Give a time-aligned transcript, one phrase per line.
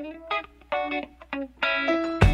[0.00, 0.16] Thank
[2.22, 2.27] you.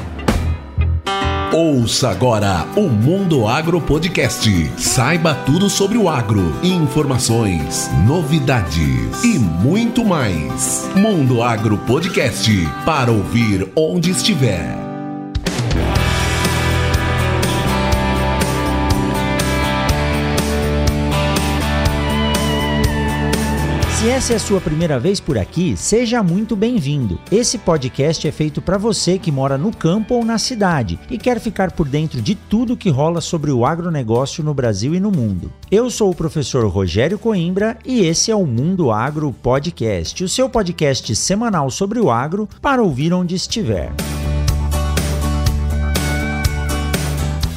[1.56, 4.70] Ouça agora o Mundo Agro Podcast.
[4.76, 10.86] Saiba tudo sobre o agro, informações, novidades e muito mais.
[10.94, 12.52] Mundo Agro Podcast
[12.84, 14.85] para ouvir onde estiver.
[24.06, 27.18] Se essa é a sua primeira vez por aqui, seja muito bem-vindo.
[27.28, 31.40] Esse podcast é feito para você que mora no campo ou na cidade e quer
[31.40, 35.52] ficar por dentro de tudo que rola sobre o agronegócio no Brasil e no mundo.
[35.72, 40.48] Eu sou o professor Rogério Coimbra e esse é o Mundo Agro Podcast, o seu
[40.48, 43.90] podcast semanal sobre o agro para ouvir onde estiver.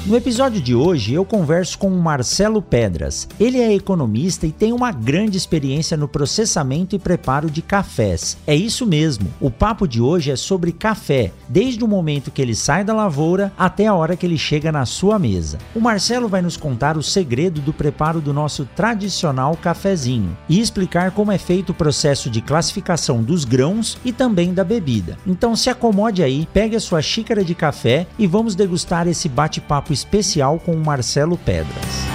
[0.10, 3.28] No episódio de hoje, eu converso com o Marcelo Pedras.
[3.40, 8.36] Ele é economista e tem uma grande experiência no processamento e preparo de cafés.
[8.48, 12.56] É isso mesmo, o papo de hoje é sobre café, desde o momento que ele
[12.56, 15.60] sai da lavoura até a hora que ele chega na sua mesa.
[15.76, 21.12] O Marcelo vai nos contar o segredo do preparo do nosso tradicional cafezinho e explicar
[21.12, 25.20] como é feito o processo de classificação dos grãos e também da bebida.
[25.28, 29.99] Então se acomode aí, pegue a sua xícara de café e vamos degustar esse bate-papo
[30.00, 32.08] especial com o Marcelo Pedras.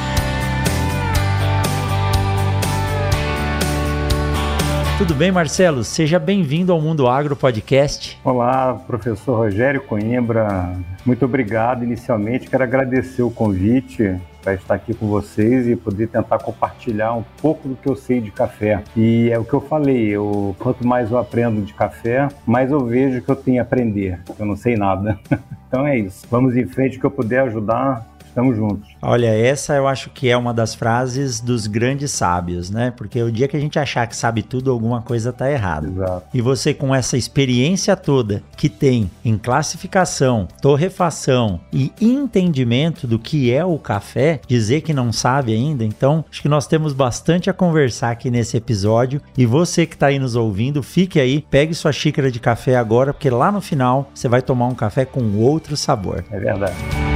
[4.97, 5.84] Tudo bem, Marcelo?
[5.84, 8.19] Seja bem-vindo ao Mundo Agro Podcast.
[8.25, 10.72] Olá, professor Rogério Coimbra.
[11.05, 11.84] Muito obrigado.
[11.84, 17.25] Inicialmente, quero agradecer o convite para estar aqui com vocês e poder tentar compartilhar um
[17.41, 18.84] pouco do que eu sei de café.
[18.94, 22.84] E é o que eu falei, eu, quanto mais eu aprendo de café, mais eu
[22.84, 24.21] vejo que eu tenho a aprender.
[24.38, 25.19] Eu não sei nada.
[25.66, 26.25] Então é isso.
[26.31, 28.89] Vamos em frente, que eu puder ajudar, estamos juntos.
[29.00, 32.93] Olha, essa eu acho que é uma das frases dos grandes sábios, né?
[32.95, 35.87] Porque o dia que a gente achar que sabe tudo, alguma coisa tá errada.
[35.87, 36.27] Exato.
[36.34, 43.53] E você com essa experiência toda que tem em classificação, torrefação e entendimento do que
[43.53, 47.53] é o café, dizer que não sabe ainda, então acho que nós temos bastante a
[47.53, 49.21] conversar aqui nesse episódio.
[49.39, 53.12] E você que tá aí nos ouvindo, fique aí, pegue sua xícara de café agora,
[53.12, 56.25] porque lá no final você vai tomar um café com outro sabor.
[56.31, 57.14] É verdade.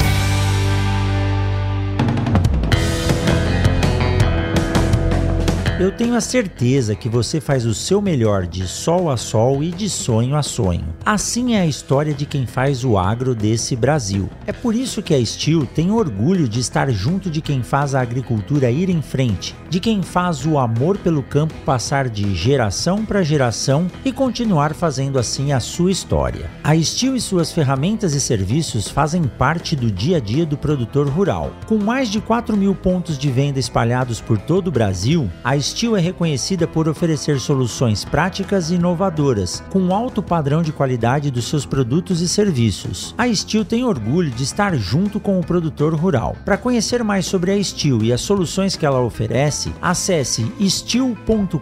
[5.80, 9.70] Eu tenho a certeza que você faz o seu melhor de sol a sol e
[9.70, 10.84] de sonho a sonho.
[11.06, 14.28] Assim é a história de quem faz o agro desse Brasil.
[14.44, 18.00] É por isso que a Steel tem orgulho de estar junto de quem faz a
[18.00, 23.22] agricultura ir em frente, de quem faz o amor pelo campo passar de geração para
[23.22, 26.50] geração e continuar fazendo assim a sua história.
[26.64, 31.08] A Steel e suas ferramentas e serviços fazem parte do dia a dia do produtor
[31.08, 31.52] rural.
[31.68, 35.96] Com mais de 4 mil pontos de venda espalhados por todo o Brasil, a Steel
[35.96, 41.66] é reconhecida por oferecer soluções práticas e inovadoras, com alto padrão de qualidade dos seus
[41.66, 43.14] produtos e serviços.
[43.18, 46.36] A Steel tem orgulho de estar junto com o produtor rural.
[46.44, 51.58] Para conhecer mais sobre a Steel e as soluções que ela oferece, acesse steel.com.br.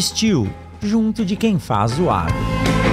[0.00, 0.48] Steel,
[0.82, 2.83] junto de quem faz o agro.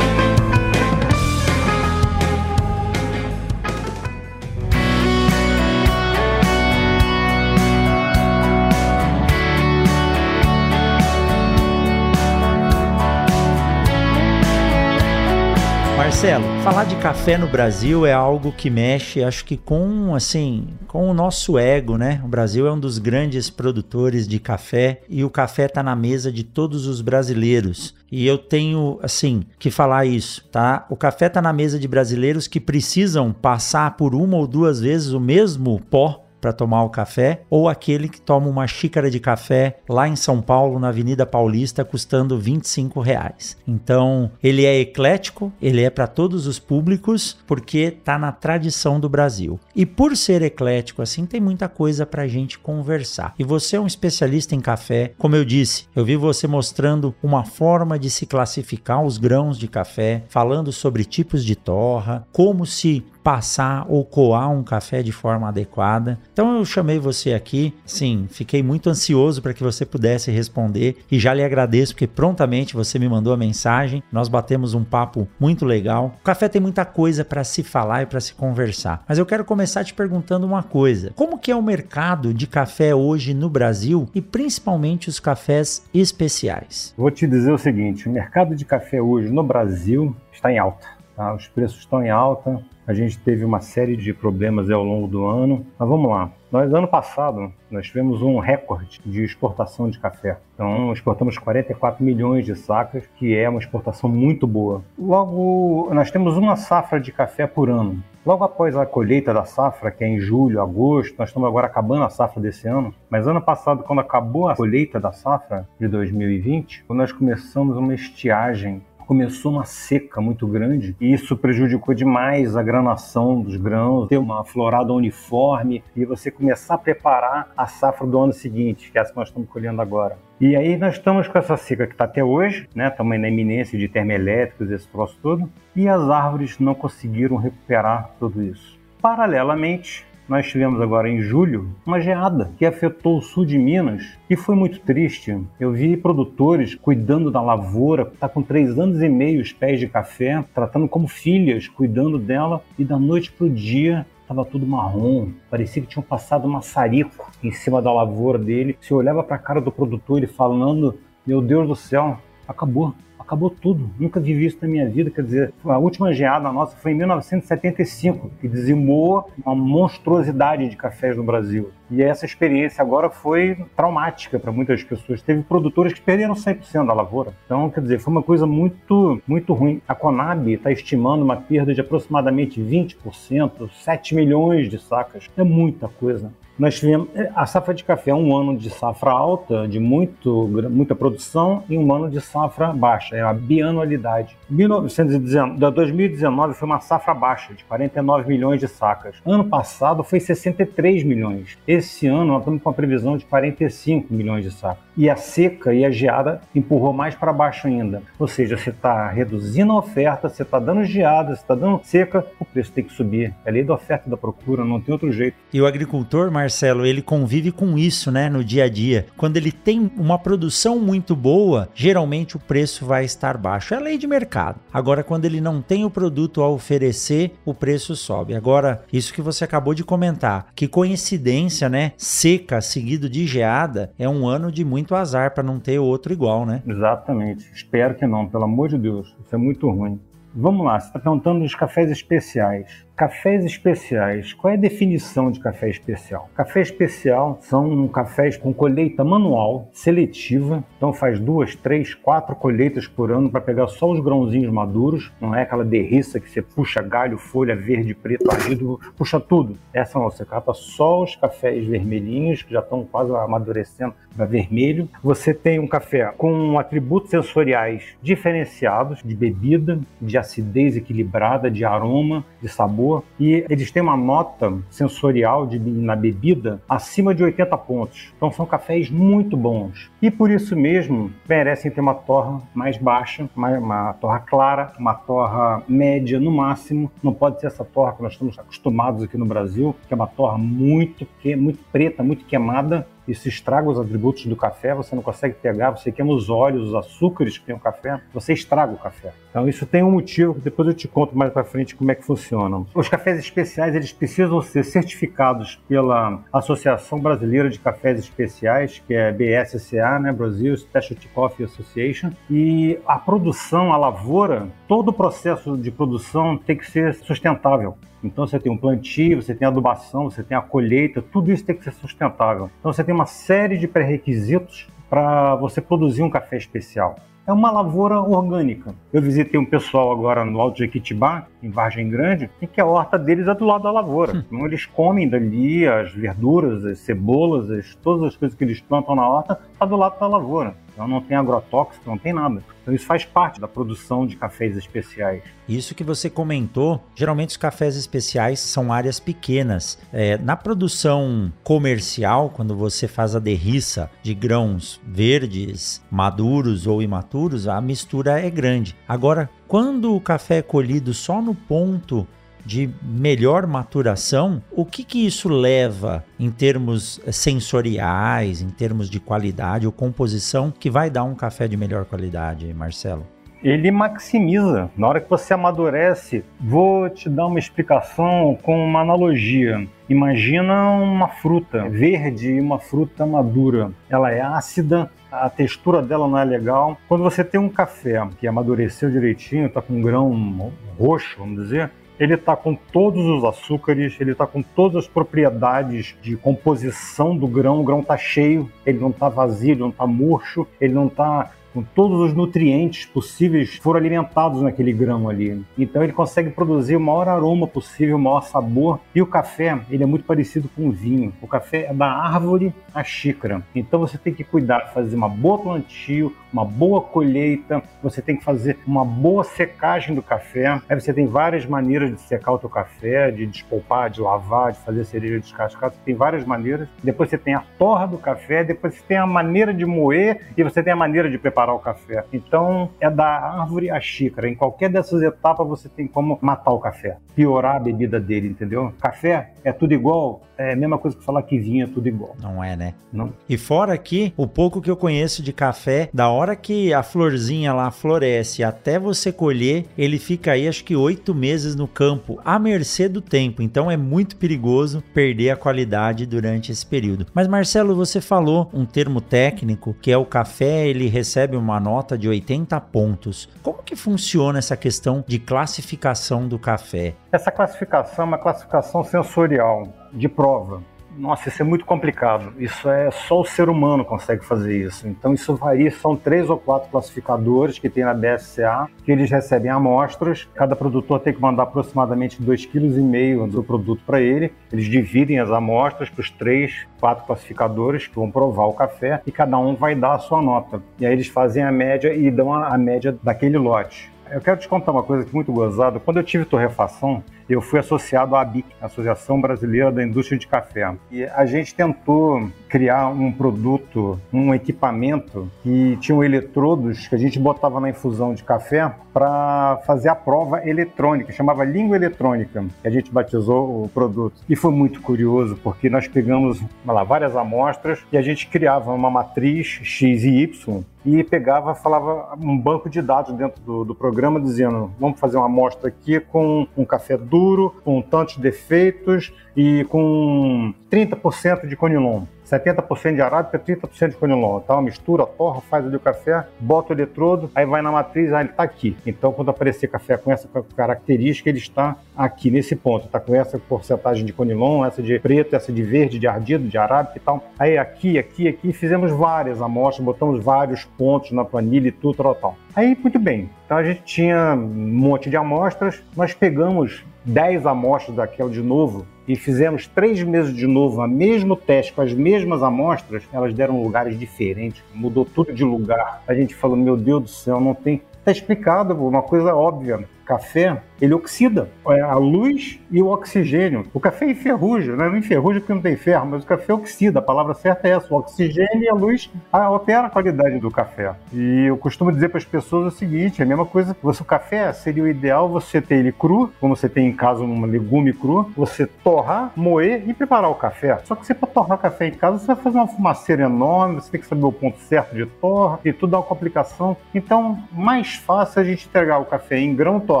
[16.21, 21.09] Marcelo, falar de café no Brasil é algo que mexe, acho que com assim, com
[21.09, 22.21] o nosso ego, né?
[22.23, 26.31] O Brasil é um dos grandes produtores de café e o café está na mesa
[26.31, 27.95] de todos os brasileiros.
[28.11, 30.85] E eu tenho, assim, que falar isso, tá?
[30.91, 35.13] O café está na mesa de brasileiros que precisam passar por uma ou duas vezes
[35.13, 39.77] o mesmo pó para tomar o café, ou aquele que toma uma xícara de café
[39.87, 43.55] lá em São Paulo, na Avenida Paulista, custando 25 reais.
[43.67, 49.07] Então, ele é eclético, ele é para todos os públicos, porque tá na tradição do
[49.07, 49.59] Brasil.
[49.75, 53.35] E por ser eclético assim, tem muita coisa para a gente conversar.
[53.37, 57.43] E você é um especialista em café, como eu disse, eu vi você mostrando uma
[57.43, 63.05] forma de se classificar os grãos de café, falando sobre tipos de torra, como se
[63.23, 66.19] passar ou coar um café de forma adequada.
[66.33, 71.19] Então eu chamei você aqui, sim, fiquei muito ansioso para que você pudesse responder e
[71.19, 74.03] já lhe agradeço porque prontamente você me mandou a mensagem.
[74.11, 76.15] Nós batemos um papo muito legal.
[76.19, 79.03] O café tem muita coisa para se falar e para se conversar.
[79.07, 81.11] Mas eu quero começar te perguntando uma coisa.
[81.15, 86.93] Como que é o mercado de café hoje no Brasil e principalmente os cafés especiais?
[86.97, 90.87] Vou te dizer o seguinte, o mercado de café hoje no Brasil está em alta.
[91.15, 91.33] Tá?
[91.33, 95.25] Os preços estão em alta, a gente teve uma série de problemas ao longo do
[95.25, 96.29] ano, mas vamos lá.
[96.51, 100.37] Nós, ano passado, nós tivemos um recorde de exportação de café.
[100.53, 104.83] Então, exportamos 44 milhões de sacas, que é uma exportação muito boa.
[104.99, 108.03] Logo, nós temos uma safra de café por ano.
[108.25, 112.03] Logo após a colheita da safra, que é em julho, agosto, nós estamos agora acabando
[112.03, 116.83] a safra desse ano, mas ano passado, quando acabou a colheita da safra de 2020,
[116.89, 123.41] nós começamos uma estiagem começou uma seca muito grande e isso prejudicou demais a granação
[123.41, 128.31] dos grãos, ter uma florada uniforme e você começar a preparar a safra do ano
[128.31, 130.17] seguinte, que é essa que nós estamos colhendo agora.
[130.39, 132.87] E aí nós estamos com essa seca que está até hoje, né?
[132.87, 138.41] Estamos na iminência de termoelétricos, esse troço todo, e as árvores não conseguiram recuperar tudo
[138.41, 138.79] isso.
[139.01, 144.35] Paralelamente, nós tivemos agora em julho uma geada que afetou o sul de Minas e
[144.35, 145.37] foi muito triste.
[145.59, 149.87] Eu vi produtores cuidando da lavoura, está com três anos e meio os pés de
[149.87, 155.29] café, tratando como filhas, cuidando dela e da noite para o dia estava tudo marrom,
[155.49, 158.77] parecia que tinham passado maçarico em cima da lavoura dele.
[158.79, 160.97] Se olhava para a cara do produtor, ele falando:
[161.27, 162.93] Meu Deus do céu, acabou,
[163.31, 163.89] acabou tudo.
[163.97, 165.09] Nunca vivi isso na minha vida.
[165.09, 171.15] Quer dizer, a última geada nossa foi em 1975, que dizimou uma monstruosidade de cafés
[171.15, 171.71] no Brasil.
[171.89, 175.21] E essa experiência agora foi traumática para muitas pessoas.
[175.21, 177.33] Teve produtores que perderam 100% da lavoura.
[177.45, 179.81] Então, quer dizer, foi uma coisa muito, muito ruim.
[179.87, 185.29] A Conab está estimando uma perda de aproximadamente 20%, 7 milhões de sacas.
[185.37, 186.33] É muita coisa.
[186.57, 190.95] Nós tivemos é, a safra de café, um ano de safra alta, de muito, muita
[190.95, 194.37] produção, e um ano de safra baixa, é a bianualidade.
[194.49, 199.15] 1919, 2019 foi uma safra baixa, de 49 milhões de sacas.
[199.25, 201.57] Ano passado foi 63 milhões.
[201.67, 204.83] Esse ano nós estamos com uma previsão de 45 milhões de sacas.
[205.01, 208.03] E a seca e a geada empurrou mais para baixo ainda.
[208.19, 212.23] Ou seja, você está reduzindo a oferta, você está dando geada, você está dando seca,
[212.39, 213.33] o preço tem que subir.
[213.43, 215.35] É lei da oferta e da procura, não tem outro jeito.
[215.51, 219.07] E o agricultor, Marcelo, ele convive com isso, né, no dia a dia.
[219.17, 223.73] Quando ele tem uma produção muito boa, geralmente o preço vai estar baixo.
[223.73, 224.59] É lei de mercado.
[224.71, 228.35] Agora, quando ele não tem o produto a oferecer, o preço sobe.
[228.35, 231.93] Agora, isso que você acabou de comentar, que coincidência, né?
[231.97, 236.45] Seca seguido de geada é um ano de muito azar para não ter outro igual,
[236.45, 236.61] né?
[236.67, 237.49] Exatamente.
[237.53, 239.15] Espero que não, pelo amor de Deus.
[239.25, 239.99] Isso é muito ruim.
[240.33, 242.85] Vamos lá, você está perguntando dos cafés especiais.
[243.01, 244.31] Cafés especiais.
[244.31, 246.29] Qual é a definição de café especial?
[246.35, 250.63] Café especial são cafés com colheita manual, seletiva.
[250.77, 255.11] Então faz duas, três, quatro colheitas por ano para pegar só os grãozinhos maduros.
[255.19, 259.57] Não é aquela derriça que você puxa galho, folha verde, preto, ardido, puxa tudo.
[259.73, 264.87] Essa não, você cata só os cafés vermelhinhos que já estão quase amadurecendo para vermelho.
[265.03, 272.23] Você tem um café com atributos sensoriais diferenciados de bebida, de acidez equilibrada, de aroma,
[272.39, 278.13] de sabor e eles têm uma nota sensorial de, na bebida acima de 80 pontos.
[278.15, 279.91] Então são cafés muito bons.
[280.01, 284.93] E por isso mesmo merecem ter uma torra mais baixa, uma, uma torra clara, uma
[284.93, 286.91] torra média no máximo.
[287.03, 290.07] Não pode ser essa torra que nós estamos acostumados aqui no Brasil, que é uma
[290.07, 291.07] torra muito,
[291.37, 295.91] muito preta, muito queimada isso estraga os atributos do café, você não consegue pegar, você
[295.91, 299.13] queima os óleos, os açúcares que tem o café, você estraga o café.
[299.29, 301.95] Então isso tem um motivo que depois eu te conto mais para frente como é
[301.95, 302.65] que funciona.
[302.73, 309.11] Os cafés especiais, eles precisam ser certificados pela Associação Brasileira de Cafés Especiais, que é
[309.11, 315.69] BSCA, né, Brasil Specialty Coffee Association, e a produção, a lavoura, todo o processo de
[315.69, 317.77] produção tem que ser sustentável.
[318.01, 321.57] Então você tem um plantio, você tem adubação, você tem a colheita, tudo isso tem
[321.57, 322.49] que ser sustentável.
[322.57, 326.95] Então você tem uma série de pré-requisitos para você produzir um café especial
[327.31, 328.73] é uma lavoura orgânica.
[328.91, 332.97] Eu visitei um pessoal agora no Alto Jequitibá, em Vargem Grande, e que a horta
[332.97, 334.13] deles é do lado da lavoura.
[334.13, 334.23] Hum.
[334.25, 338.95] Então eles comem dali as verduras, as cebolas, as, todas as coisas que eles plantam
[338.95, 340.55] na horta, está do lado da lavoura.
[340.81, 342.43] Então não tem agrotóxico, não tem nada.
[342.63, 345.21] Então isso faz parte da produção de cafés especiais.
[345.47, 349.77] Isso que você comentou, geralmente os cafés especiais são áreas pequenas.
[349.93, 357.47] É, na produção comercial, quando você faz a derriça de grãos verdes, maduros ou imaturos,
[357.47, 358.75] a mistura é grande.
[358.87, 362.07] Agora, quando o café é colhido só no ponto
[362.45, 369.65] de melhor maturação, o que, que isso leva em termos sensoriais, em termos de qualidade
[369.65, 373.05] ou composição que vai dar um café de melhor qualidade, Marcelo?
[373.43, 374.69] Ele maximiza.
[374.77, 379.67] Na hora que você amadurece, vou te dar uma explicação com uma analogia.
[379.89, 383.71] Imagina uma fruta verde e uma fruta madura.
[383.89, 386.77] Ela é ácida, a textura dela não é legal.
[386.87, 391.71] Quando você tem um café que amadureceu direitinho, está com um grão roxo, vamos dizer,
[392.01, 397.27] ele está com todos os açúcares, ele está com todas as propriedades de composição do
[397.27, 397.61] grão.
[397.61, 401.29] O grão está cheio, ele não está vazio, ele não está murcho, ele não está
[401.53, 405.43] com todos os nutrientes possíveis foram alimentados naquele grão ali.
[405.57, 408.79] Então ele consegue produzir o maior aroma possível, o maior sabor.
[408.93, 411.13] E o café, ele é muito parecido com o vinho.
[411.21, 413.41] O café é da árvore à xícara.
[413.53, 418.23] Então você tem que cuidar, fazer uma boa plantio, uma boa colheita, você tem que
[418.23, 420.61] fazer uma boa secagem do café.
[420.69, 424.59] Aí você tem várias maneiras de secar o teu café, de despolpar, de lavar, de
[424.59, 425.73] fazer cereja descascada.
[425.83, 426.67] Tem várias maneiras.
[426.83, 430.43] Depois você tem a torra do café, depois você tem a maneira de moer e
[430.43, 432.05] você tem a maneira de preparar preparar o café.
[432.13, 434.29] Então, é da árvore à xícara.
[434.29, 438.73] Em qualquer dessas etapas, você tem como matar o café, piorar a bebida dele, entendeu?
[438.79, 442.15] Café é tudo igual, é a mesma coisa que falar que vinho é tudo igual.
[442.21, 442.73] Não é, né?
[442.91, 443.13] Não.
[443.27, 447.53] E fora aqui, o pouco que eu conheço de café, da hora que a florzinha
[447.53, 452.37] lá floresce até você colher, ele fica aí acho que oito meses no campo, à
[452.37, 453.41] mercê do tempo.
[453.41, 457.07] Então é muito perigoso perder a qualidade durante esse período.
[457.13, 461.59] Mas Marcelo, você falou um termo técnico que é o café, ele recebe recebe uma
[461.59, 463.29] nota de 80 pontos.
[463.43, 466.95] Como que funciona essa questão de classificação do café?
[467.11, 470.61] Essa classificação é uma classificação sensorial de prova.
[470.97, 472.33] Nossa, isso é muito complicado.
[472.37, 474.87] Isso é só o ser humano consegue fazer isso.
[474.87, 479.49] Então isso varia, são três ou quatro classificadores que tem na BSCA, que eles recebem
[479.49, 480.27] amostras.
[480.35, 484.33] Cada produtor tem que mandar aproximadamente 2,5 kg do produto para ele.
[484.51, 489.11] Eles dividem as amostras para os três, quatro classificadores que vão provar o café e
[489.11, 490.61] cada um vai dar a sua nota.
[490.77, 493.91] E aí eles fazem a média e dão a, a média daquele lote.
[494.11, 495.79] Eu quero te contar uma coisa que é muito gozada.
[495.79, 497.01] Quando eu tive torrefação,
[497.33, 500.73] eu fui associado à ABIC, Associação Brasileira da Indústria de Café.
[500.91, 507.17] E a gente tentou criar um produto, um equipamento que tinha eletrodos que a gente
[507.19, 512.71] botava na infusão de café para fazer a prova eletrônica, chamava língua eletrônica, que a
[512.71, 514.21] gente batizou o produto.
[514.27, 518.89] E foi muito curioso, porque nós pegamos lá, várias amostras e a gente criava uma
[518.89, 524.19] matriz X e Y e pegava, falava um banco de dados dentro do, do programa
[524.19, 527.20] dizendo, vamos fazer uma amostra aqui com um café duro,
[527.63, 532.03] com tantos defeitos e com 30% de conilon.
[532.31, 534.39] 70% de arábica, 30% de conilon.
[534.41, 538.13] Então, a mistura, torra, faz ali o café, bota o eletrodo, aí vai na matriz,
[538.13, 538.77] aí ele está aqui.
[538.85, 542.85] Então, quando aparecer café com essa característica, ele está aqui nesse ponto.
[542.85, 546.57] Está com essa porcentagem de conilon, essa de preto, essa de verde, de ardido, de
[546.57, 547.23] arábica e tal.
[547.37, 552.15] Aí aqui, aqui, aqui, fizemos várias amostras, botamos vários pontos na planilha e tudo, tal,
[552.15, 552.37] tal.
[552.55, 553.29] Aí, muito bem.
[553.45, 558.85] Então, a gente tinha um monte de amostras, nós pegamos 10 amostras daquela de novo
[559.07, 563.61] e fizemos três meses de novo o mesmo teste com as mesmas amostras, elas deram
[563.61, 566.03] lugares diferentes, mudou tudo de lugar.
[566.07, 567.81] A gente falou, meu Deus do céu, não tem.
[567.99, 569.87] Está explicado, uma coisa óbvia.
[570.11, 573.67] Café ele oxida é, a luz e o oxigênio.
[573.71, 574.89] O café enferruja, né?
[574.89, 576.97] não enferruja porque não tem ferro, mas o café oxida.
[576.97, 580.95] A palavra certa é essa: o oxigênio e a luz altera a qualidade do café.
[581.13, 583.77] E eu costumo dizer para as pessoas o seguinte: é a mesma coisa.
[583.83, 587.21] Você, o café seria o ideal você ter ele cru, como você tem em casa
[587.21, 590.79] um legume cru, você torrar, moer e preparar o café.
[590.85, 593.91] Só que você para torrar café em casa, você vai fazer uma fumaceira enorme, você
[593.91, 596.75] tem que saber o ponto certo de torra e tudo dá uma complicação.
[596.95, 600.00] Então, mais fácil a gente entregar o café em grão torrado,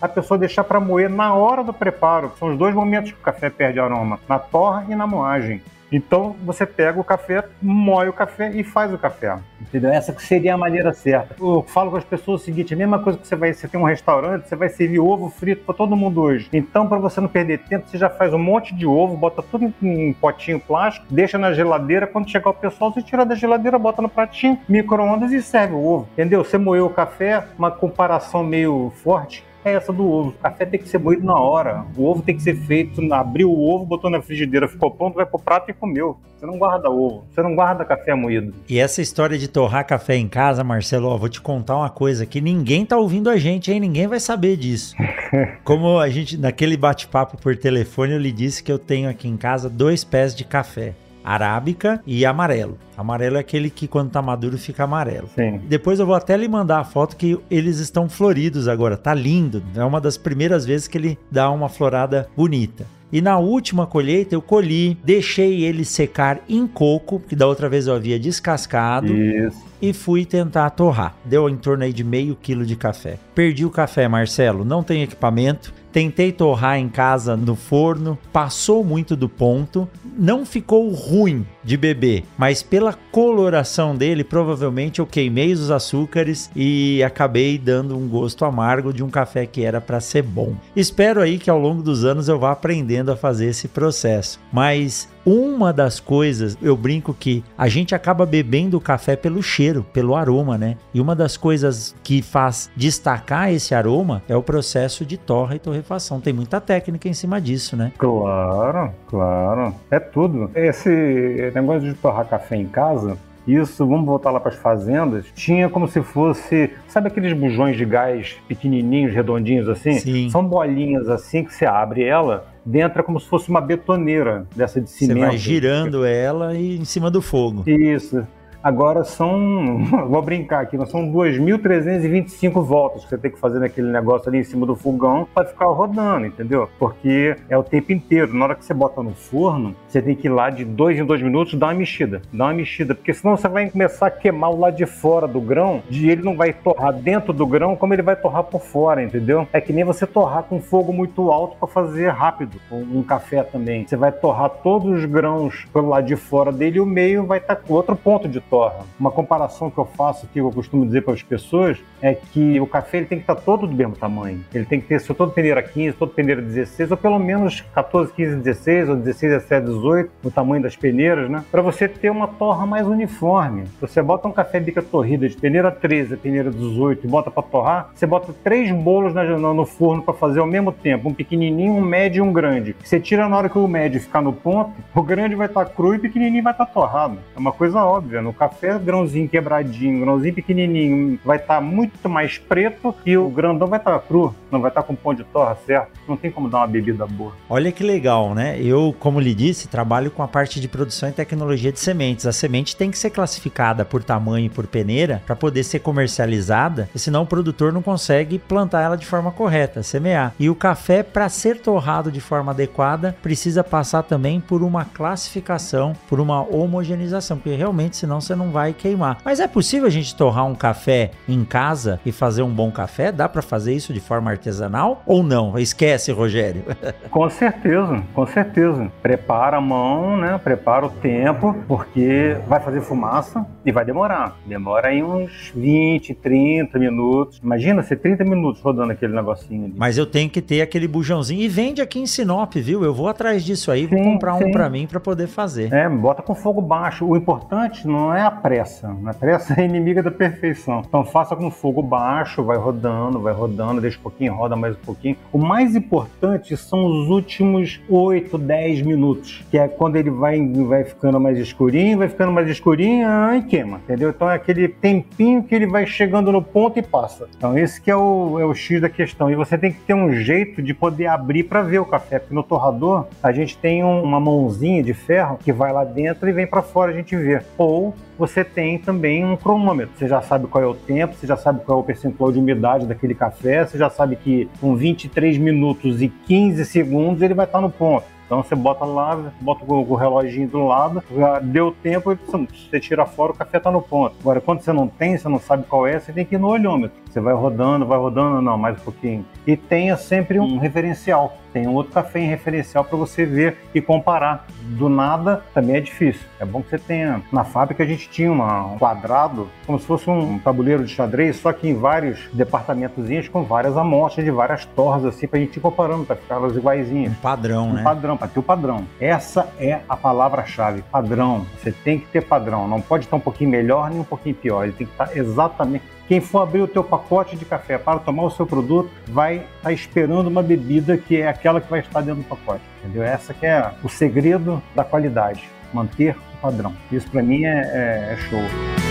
[0.00, 2.32] a pessoa deixar para moer na hora do preparo.
[2.38, 5.62] São os dois momentos que o café perde aroma, na torra e na moagem.
[5.90, 9.38] Então você pega o café, moe o café e faz o café.
[9.60, 9.90] Entendeu?
[9.90, 11.36] Essa que seria a maneira certa.
[11.38, 13.80] Eu falo com as pessoas o seguinte: a mesma coisa que você vai, você tem
[13.80, 16.48] um restaurante, você vai servir ovo frito para todo mundo hoje.
[16.52, 19.72] Então, para você não perder tempo, você já faz um monte de ovo, bota tudo
[19.82, 22.06] em, em potinho plástico, deixa na geladeira.
[22.06, 25.84] Quando chegar o pessoal, você tira da geladeira, bota no pratinho, micro-ondas e serve o
[25.84, 26.08] ovo.
[26.12, 26.44] Entendeu?
[26.44, 30.30] Você moeu o café, uma comparação meio forte é essa do ovo.
[30.30, 31.84] O café tem que ser moído na hora.
[31.96, 35.26] O ovo tem que ser feito, abriu o ovo, botou na frigideira, ficou pronto, vai
[35.26, 36.16] pro prato e comeu.
[36.36, 38.54] Você não guarda ovo, você não guarda café moído.
[38.68, 42.26] E essa história de torrar café em casa, Marcelo, ó, vou te contar uma coisa
[42.26, 43.80] que ninguém tá ouvindo a gente, hein?
[43.80, 44.94] Ninguém vai saber disso.
[45.64, 49.36] Como a gente, naquele bate-papo por telefone, eu lhe disse que eu tenho aqui em
[49.36, 50.94] casa dois pés de café
[51.26, 52.78] arábica e amarelo.
[52.96, 55.28] Amarelo é aquele que quando tá maduro fica amarelo.
[55.34, 55.60] Sim.
[55.68, 58.96] Depois eu vou até lhe mandar a foto que eles estão floridos agora.
[58.96, 59.62] Tá lindo.
[59.74, 62.86] É uma das primeiras vezes que ele dá uma florada bonita.
[63.12, 67.86] E na última colheita eu colhi, deixei ele secar em coco, que da outra vez
[67.86, 69.12] eu havia descascado.
[69.14, 69.64] Isso.
[69.80, 71.14] E fui tentar torrar.
[71.24, 73.18] Deu em torno aí de meio quilo de café.
[73.34, 74.64] Perdi o café, Marcelo.
[74.64, 75.72] Não tem equipamento.
[75.96, 82.22] Tentei torrar em casa no forno, passou muito do ponto, não ficou ruim de beber,
[82.36, 88.92] mas pela coloração dele, provavelmente eu queimei os açúcares e acabei dando um gosto amargo
[88.92, 90.54] de um café que era para ser bom.
[90.76, 95.08] Espero aí que ao longo dos anos eu vá aprendendo a fazer esse processo, mas
[95.26, 100.14] uma das coisas, eu brinco que a gente acaba bebendo o café pelo cheiro, pelo
[100.14, 100.76] aroma, né?
[100.94, 105.58] E uma das coisas que faz destacar esse aroma é o processo de torra e
[105.58, 106.20] torrefação.
[106.20, 107.92] Tem muita técnica em cima disso, né?
[107.98, 109.74] Claro, claro.
[109.90, 110.48] É tudo.
[110.54, 115.68] Esse negócio de torrar café em casa, isso, vamos voltar lá para as fazendas, tinha
[115.68, 119.94] como se fosse, sabe aqueles bujões de gás pequenininhos, redondinhos assim?
[119.94, 120.30] Sim.
[120.30, 124.80] São bolinhas assim que você abre ela dentro é como se fosse uma betoneira dessa
[124.80, 125.20] de cimento.
[125.20, 127.62] Você vai girando ela e em cima do fogo.
[127.66, 128.26] Isso.
[128.66, 129.78] Agora são,
[130.10, 134.38] vou brincar aqui, mas são 2.325 voltas que você tem que fazer naquele negócio ali
[134.38, 136.68] em cima do fogão para ficar rodando, entendeu?
[136.76, 138.34] Porque é o tempo inteiro.
[138.34, 141.04] Na hora que você bota no forno, você tem que ir lá de dois em
[141.04, 144.50] dois minutos dar uma mexida, dar uma mexida, porque senão você vai começar a queimar
[144.50, 147.94] o lado de fora do grão e ele não vai torrar dentro do grão como
[147.94, 149.46] ele vai torrar por fora, entendeu?
[149.52, 153.86] É que nem você torrar com fogo muito alto para fazer rápido um café também.
[153.86, 157.38] Você vai torrar todos os grãos pelo lado de fora dele e o meio vai
[157.38, 158.86] estar tá com outro ponto de torre torra.
[158.98, 162.66] Uma comparação que eu faço, que eu costumo dizer para as pessoas, é que o
[162.66, 164.42] café ele tem que estar todo do mesmo tamanho.
[164.54, 168.12] Ele tem que ter seu todo peneira 15, todo peneira 16, ou pelo menos 14,
[168.14, 171.44] 15, 16, ou 16, 17, 18, o tamanho das peneiras, né?
[171.50, 173.64] Para você ter uma torra mais uniforme.
[173.78, 177.90] Você bota um café bica torrida de peneira 13, peneira 18 e bota para torrar,
[177.94, 181.74] você bota três bolos na, no, no forno para fazer ao mesmo tempo, um pequenininho,
[181.74, 182.74] um médio e um grande.
[182.82, 185.92] Você tira na hora que o médio ficar no ponto, o grande vai estar cru
[185.92, 187.18] e o pequenininho vai estar torrado.
[187.34, 188.22] É uma coisa óbvia.
[188.22, 193.66] No café grãozinho quebradinho, grãozinho pequenininho, vai estar tá muito mais preto e o grandão
[193.66, 195.90] vai estar tá cru, não vai estar tá com pão de torra certo.
[196.08, 197.32] Não tem como dar uma bebida boa.
[197.50, 198.60] Olha que legal, né?
[198.60, 202.26] Eu, como lhe disse, trabalho com a parte de produção e tecnologia de sementes.
[202.26, 206.88] A semente tem que ser classificada por tamanho e por peneira para poder ser comercializada,
[206.94, 210.32] senão o produtor não consegue plantar ela de forma correta, semear.
[210.38, 215.92] E o café, para ser torrado de forma adequada, precisa passar também por uma classificação,
[216.08, 219.18] por uma homogeneização, porque realmente senão você não vai queimar.
[219.24, 223.10] Mas é possível a gente torrar um café em casa e fazer um bom café?
[223.10, 225.58] Dá para fazer isso de forma artesanal ou não?
[225.58, 226.62] Esquece, Rogério.
[227.10, 228.90] com certeza, com certeza.
[229.02, 230.38] Prepara a mão, né?
[230.42, 234.36] Prepara o tempo, porque vai fazer fumaça e vai demorar.
[234.46, 237.40] Demora aí uns 20, 30 minutos.
[237.42, 239.74] Imagina ser 30 minutos rodando aquele negocinho ali.
[239.76, 242.84] Mas eu tenho que ter aquele bujãozinho e vende aqui em Sinop, viu?
[242.84, 244.44] Eu vou atrás disso aí, vou comprar sim.
[244.44, 245.72] um para mim para poder fazer.
[245.72, 247.06] É, bota com fogo baixo.
[247.06, 248.96] O importante não é a pressa.
[249.04, 250.82] A pressa é inimiga da perfeição.
[250.86, 254.80] Então faça com fogo baixo, vai rodando, vai rodando, deixa um pouquinho, roda mais um
[254.80, 255.16] pouquinho.
[255.32, 260.84] O mais importante são os últimos 8, 10 minutos, que é quando ele vai, vai
[260.84, 264.10] ficando mais escurinho, vai ficando mais escurinho e queima, entendeu?
[264.10, 267.28] Então é aquele tempinho que ele vai chegando no ponto e passa.
[267.36, 269.30] Então esse que é o, é o X da questão.
[269.30, 272.34] E você tem que ter um jeito de poder abrir para ver o café, porque
[272.34, 276.32] no torrador a gente tem um, uma mãozinha de ferro que vai lá dentro e
[276.32, 277.40] vem para fora a gente vê.
[277.56, 279.94] Ou você tem também um cronômetro.
[279.96, 282.38] Você já sabe qual é o tempo, você já sabe qual é o percentual de
[282.38, 287.46] umidade daquele café, você já sabe que com 23 minutos e 15 segundos ele vai
[287.46, 288.04] estar no ponto.
[288.26, 293.30] Então você bota lá, bota o reloginho do lado, já deu tempo, você tira fora,
[293.32, 294.16] o café está no ponto.
[294.20, 296.48] Agora, quando você não tem, você não sabe qual é, você tem que ir no
[296.48, 297.05] olhômetro.
[297.16, 299.24] Você vai rodando, vai rodando, não, mais um pouquinho.
[299.46, 301.38] E tenha sempre um referencial.
[301.50, 304.46] Tem um outro café em referencial para você ver e comparar.
[304.60, 306.26] Do nada também é difícil.
[306.38, 307.22] É bom que você tenha.
[307.32, 311.36] Na fábrica a gente tinha uma, um quadrado, como se fosse um tabuleiro de xadrez,
[311.36, 315.56] só que em vários departamentozinhos com várias amostras de várias torres, assim, para a gente
[315.56, 317.12] ir comparando, para ficar elas iguaizinhas.
[317.12, 317.82] Um padrão, um né?
[317.82, 318.84] padrão, para ter o padrão.
[319.00, 321.46] Essa é a palavra-chave, padrão.
[321.56, 322.68] Você tem que ter padrão.
[322.68, 324.64] Não pode estar um pouquinho melhor nem um pouquinho pior.
[324.64, 325.95] Ele tem que estar exatamente.
[326.08, 329.72] Quem for abrir o teu pacote de café para tomar o seu produto vai estar
[329.72, 332.62] esperando uma bebida que é aquela que vai estar dentro do pacote.
[332.80, 333.02] Entendeu?
[333.02, 335.48] Essa que é o segredo da qualidade.
[335.72, 336.72] Manter o padrão.
[336.92, 338.85] Isso para mim é, é, é show.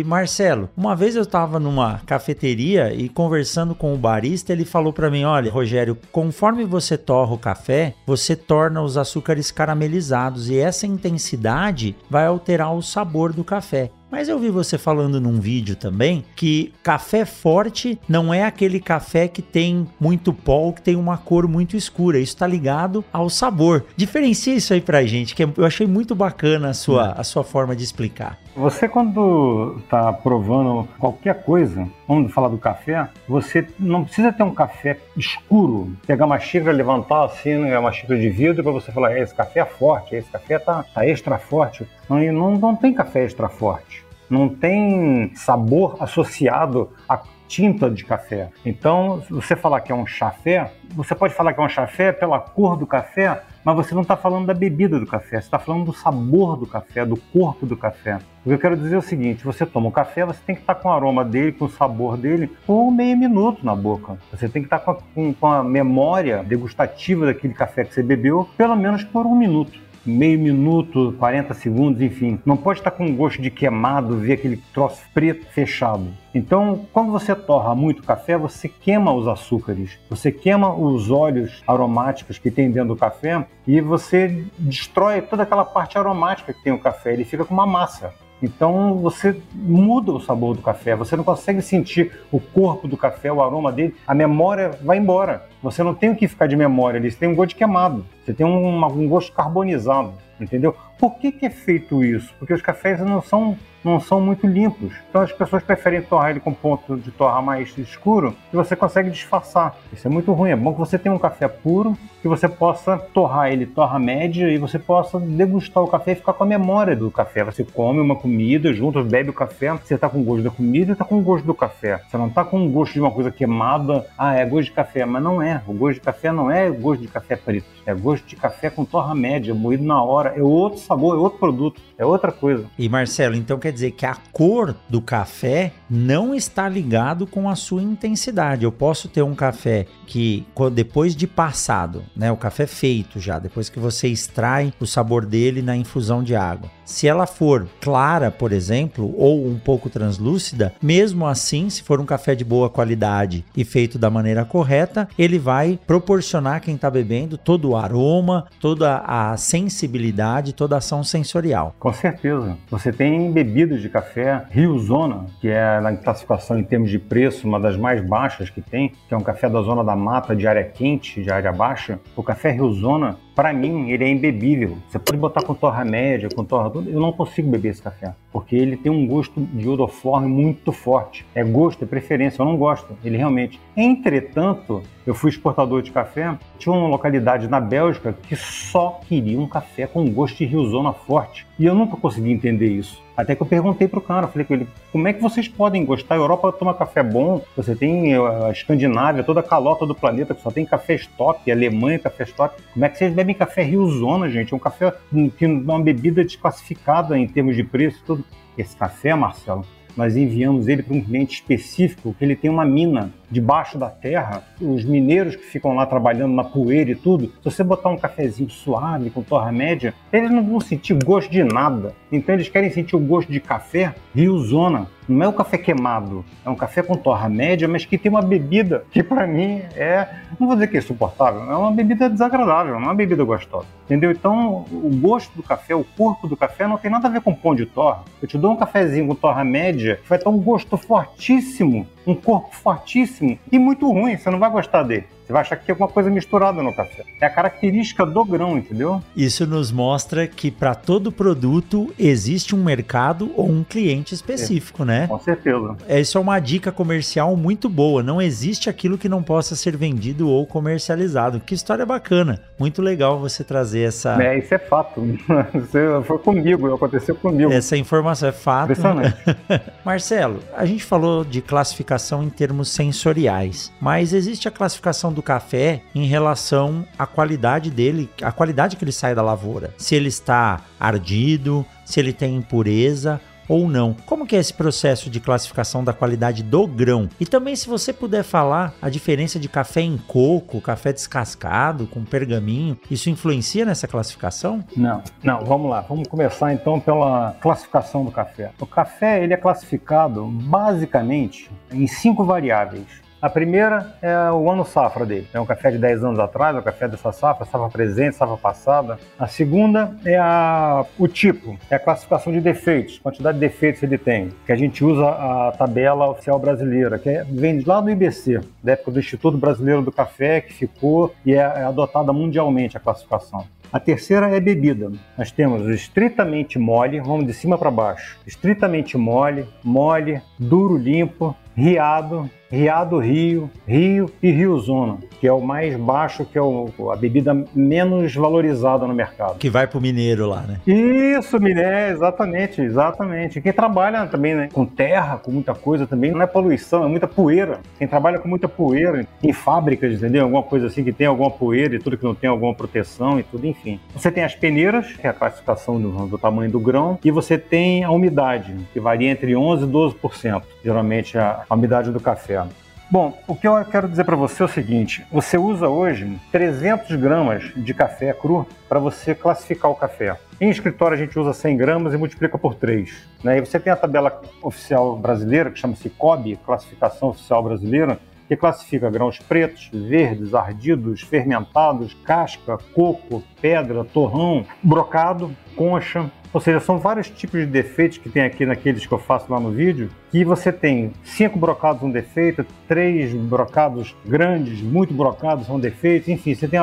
[0.04, 5.10] Marcelo, uma vez eu estava numa cafeteria e conversando com o barista, ele falou para
[5.10, 10.86] mim: "Olha, Rogério, conforme você torra o café, você torna os açúcares caramelizados e essa
[10.86, 13.90] intensidade vai alterar o sabor do café".
[14.14, 19.26] Mas eu vi você falando num vídeo também que café forte não é aquele café
[19.26, 22.20] que tem muito pó, que tem uma cor muito escura.
[22.20, 23.84] Isso está ligado ao sabor.
[23.96, 27.74] Diferencia isso aí pra gente, que eu achei muito bacana a sua, a sua forma
[27.74, 28.38] de explicar.
[28.56, 34.54] Você, quando está provando qualquer coisa, vamos falar do café, você não precisa ter um
[34.54, 39.18] café escuro, pegar uma xícara, levantar assim, né, uma xícara de vidro, para você falar:
[39.18, 41.84] esse café é forte, esse café tá, tá extra forte.
[42.08, 44.04] Não, não, não tem café extra forte.
[44.30, 48.50] Não tem sabor associado a tinta de café.
[48.64, 52.38] Então, você falar que é um chafé, você pode falar que é um chafé pela
[52.38, 55.86] cor do café, mas você não está falando da bebida do café, você está falando
[55.86, 58.18] do sabor do café, do corpo do café.
[58.44, 60.60] O que eu quero dizer é o seguinte: você toma o café, você tem que
[60.60, 64.18] estar com o aroma dele, com o sabor dele, por meio minuto na boca.
[64.30, 64.98] Você tem que estar com a,
[65.40, 70.38] com a memória degustativa daquele café que você bebeu, pelo menos por um minuto meio
[70.38, 72.38] minuto, 40 segundos, enfim.
[72.44, 76.08] Não pode estar com gosto de queimado, ver aquele troço preto fechado.
[76.34, 82.38] Então, quando você torra muito café, você queima os açúcares, você queima os óleos aromáticos
[82.38, 86.78] que tem dentro do café e você destrói toda aquela parte aromática que tem o
[86.78, 87.12] café.
[87.12, 88.12] Ele fica com uma massa.
[88.42, 93.32] Então você muda o sabor do café, você não consegue sentir o corpo do café,
[93.32, 95.48] o aroma dele, a memória vai embora.
[95.62, 98.04] Você não tem o que ficar de memória ali, você tem um gosto de queimado,
[98.24, 100.76] você tem um, um gosto carbonizado, entendeu?
[101.04, 102.34] Por que, que é feito isso?
[102.38, 104.94] Porque os cafés não são não são muito limpos.
[105.08, 109.10] Então as pessoas preferem torrar ele com ponto de torrar mais escuro e você consegue
[109.10, 109.76] disfarçar.
[109.92, 110.50] Isso é muito ruim.
[110.50, 114.50] É bom que você tenha um café puro, que você possa torrar ele torra média
[114.50, 117.44] e você possa degustar o café e ficar com a memória do café.
[117.44, 120.94] Você come uma comida junto, bebe o café, você está com gosto da comida e
[120.94, 122.00] está com gosto do café.
[122.08, 125.22] Você não está com gosto de uma coisa queimada, ah, é gosto de café, mas
[125.22, 125.62] não é.
[125.66, 127.66] O gosto de café não é gosto de café preto.
[127.86, 130.32] É gosto de café com torra média, moído na hora.
[130.34, 132.66] É outro sabor, é outro produto, é outra coisa.
[132.78, 137.54] E Marcelo, então quer dizer que a cor do café não está ligado com a
[137.54, 138.64] sua intensidade.
[138.64, 143.68] Eu posso ter um café que depois de passado, né, o café feito já, depois
[143.68, 146.70] que você extrai o sabor dele na infusão de água.
[146.84, 152.04] Se ela for clara, por exemplo, ou um pouco translúcida, mesmo assim, se for um
[152.04, 157.38] café de boa qualidade e feito da maneira correta, ele vai proporcionar quem está bebendo
[157.38, 161.74] todo o aroma, toda a sensibilidade, toda sensorial.
[161.78, 162.56] Com certeza.
[162.70, 167.46] Você tem bebidas de café Rio Zona, que é na classificação em termos de preço
[167.46, 170.46] uma das mais baixas que tem, que é um café da zona da mata de
[170.46, 171.98] área quente, de área baixa.
[172.16, 174.78] O café Rio Zona para mim, ele é embebível.
[174.88, 176.88] Você pode botar com torra média, com torra tudo.
[176.88, 181.26] Eu não consigo beber esse café, porque ele tem um gosto de iodoforme muito forte.
[181.34, 182.40] É gosto, é preferência.
[182.40, 183.60] Eu não gosto, ele realmente.
[183.76, 186.36] Entretanto, eu fui exportador de café.
[186.58, 191.46] Tinha uma localidade na Bélgica que só queria um café com gosto de riozona forte.
[191.58, 193.02] E eu nunca consegui entender isso.
[193.16, 196.16] Até que eu perguntei pro cara, falei com ele, como é que vocês podem gostar?
[196.16, 200.34] A Europa toma café bom, você tem eh, a Escandinávia, toda a calota do planeta,
[200.34, 202.60] que só tem café a Alemanha café stop.
[202.72, 204.52] Como é que vocês bebem café Rio Zona, gente?
[204.52, 204.92] É um café
[205.36, 208.24] que é uma bebida desclassificada em termos de preço tudo.
[208.56, 209.64] Esse café, Marcelo,
[209.96, 214.44] nós enviamos ele para um cliente específico que ele tem uma mina debaixo da terra,
[214.60, 218.48] os mineiros que ficam lá trabalhando na poeira e tudo, se você botar um cafezinho
[218.48, 221.94] suave com torra média, eles não vão sentir gosto de nada.
[222.12, 224.86] Então eles querem sentir o gosto de café Rio Zona.
[225.08, 228.22] Não é o café queimado, é um café com torra média, mas que tem uma
[228.22, 230.08] bebida que para mim é,
[230.40, 233.66] não vou dizer que é insuportável, é uma bebida desagradável, não é uma bebida gostosa.
[233.84, 234.10] Entendeu?
[234.10, 237.34] Então, o gosto do café, o corpo do café não tem nada a ver com
[237.34, 238.02] pão de torra.
[238.22, 242.14] Eu te dou um cafezinho com torra média, que vai ter um gosto fortíssimo um
[242.14, 245.06] corpo fortíssimo e muito ruim, você não vai gostar dele.
[245.26, 247.02] Você vai achar que tem alguma coisa misturada no café.
[247.18, 249.02] É a característica do grão, entendeu?
[249.16, 254.86] Isso nos mostra que para todo produto existe um mercado ou um cliente específico, é,
[254.86, 255.06] né?
[255.06, 255.76] Com certeza.
[255.88, 258.02] Isso é uma dica comercial muito boa.
[258.02, 261.40] Não existe aquilo que não possa ser vendido ou comercializado.
[261.40, 262.42] Que história bacana.
[262.58, 264.22] Muito legal você trazer essa.
[264.22, 265.00] É, isso é fato.
[265.54, 267.50] Isso foi comigo, aconteceu comigo.
[267.50, 268.72] Essa informação é fato.
[268.72, 269.16] Impressionante.
[269.84, 275.82] Marcelo, a gente falou de classificação em termos sensoriais, mas existe a classificação do café
[275.94, 279.74] em relação à qualidade dele, a qualidade que ele sai da lavoura.
[279.78, 283.94] Se ele está ardido, se ele tem impureza ou não.
[284.06, 287.08] Como que é esse processo de classificação da qualidade do grão?
[287.20, 292.04] E também se você puder falar a diferença de café em coco, café descascado, com
[292.04, 294.64] pergaminho, isso influencia nessa classificação?
[294.76, 295.80] Não, não, vamos lá.
[295.82, 298.50] Vamos começar então pela classificação do café.
[298.60, 303.03] O café ele é classificado basicamente em cinco variáveis.
[303.24, 305.26] A primeira é o ano safra dele.
[305.32, 308.36] É um café de 10 anos atrás, é um café dessa safra, safra presente, safra
[308.36, 308.98] passada.
[309.18, 313.86] A segunda é a, o tipo, é a classificação de defeitos, quantidade de defeitos que
[313.86, 317.88] ele tem, que a gente usa a tabela oficial brasileira, que é, vem lá do
[317.88, 322.76] IBC, da época do Instituto Brasileiro do Café, que ficou e é, é adotada mundialmente
[322.76, 323.46] a classificação.
[323.72, 324.92] A terceira é bebida.
[325.16, 328.18] Nós temos o estritamente mole, vamos de cima para baixo.
[328.26, 335.40] Estritamente mole, mole, duro limpo, riado, Riado Rio, Rio e Rio Zona, que é o
[335.40, 339.38] mais baixo, que é o, a bebida menos valorizada no mercado.
[339.38, 340.60] Que vai pro mineiro lá, né?
[340.66, 343.40] Isso, miné, exatamente, exatamente.
[343.40, 347.08] Quem trabalha também né, com terra, com muita coisa também, não é poluição, é muita
[347.08, 347.60] poeira.
[347.78, 350.24] Quem trabalha com muita poeira em fábricas, entendeu?
[350.24, 353.22] Alguma coisa assim que tem alguma poeira e tudo que não tem alguma proteção e
[353.22, 353.80] tudo, enfim.
[353.94, 357.38] Você tem as peneiras, que é a classificação do, do tamanho do grão, e você
[357.38, 362.43] tem a umidade, que varia entre 11 e 12%, geralmente a, a umidade do café.
[362.90, 366.94] Bom, o que eu quero dizer para você é o seguinte: você usa hoje 300
[366.96, 370.18] gramas de café cru para você classificar o café.
[370.40, 373.08] Em escritório a gente usa 100 gramas e multiplica por 3.
[373.22, 373.38] Né?
[373.38, 378.90] E você tem a tabela oficial brasileira, que chama-se COB, Classificação Oficial Brasileira, que classifica
[378.90, 387.08] grãos pretos, verdes, ardidos, fermentados, casca, coco, pedra, torrão, brocado, concha, ou seja, são vários
[387.08, 390.52] tipos de defeitos que tem aqui naqueles que eu faço lá no vídeo, que você
[390.52, 396.58] tem cinco brocados um defeito, três brocados grandes, muito brocados são defeitos, enfim, você tem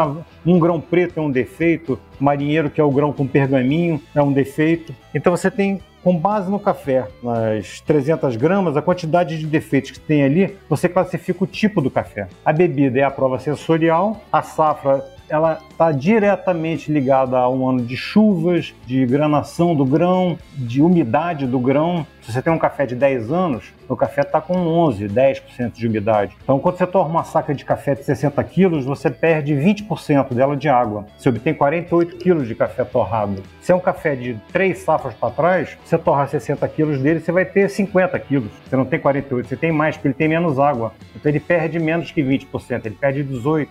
[0.46, 4.34] um grão preto é um defeito, marinheiro que é o grão com pergaminho é um
[4.34, 4.94] defeito.
[5.16, 10.00] Então você tem com base no café, nas 300 gramas, a quantidade de defeitos que
[10.00, 12.28] tem ali, você classifica o tipo do café.
[12.44, 17.86] A bebida é a prova sensorial, a safra ela está diretamente ligada a um ano
[17.86, 22.06] de chuvas, de granação do grão, de umidade do grão.
[22.22, 25.88] Se você tem um café de 10 anos, o café está com 11, 10% de
[25.88, 26.38] umidade.
[26.44, 30.56] Então, quando você torna uma saca de café de 60 quilos, você perde 20% dela
[30.56, 31.06] de água.
[31.18, 33.42] Você obtém 48 quilos de café torrado.
[33.60, 37.32] Se é um café de 3 safras para trás, você torra 60 quilos dele, você
[37.32, 38.52] vai ter 50 quilos.
[38.70, 40.94] Você não tem 48, você tem mais, porque ele tem menos água.
[41.16, 43.68] Então, ele perde menos que 20%, ele perde 18%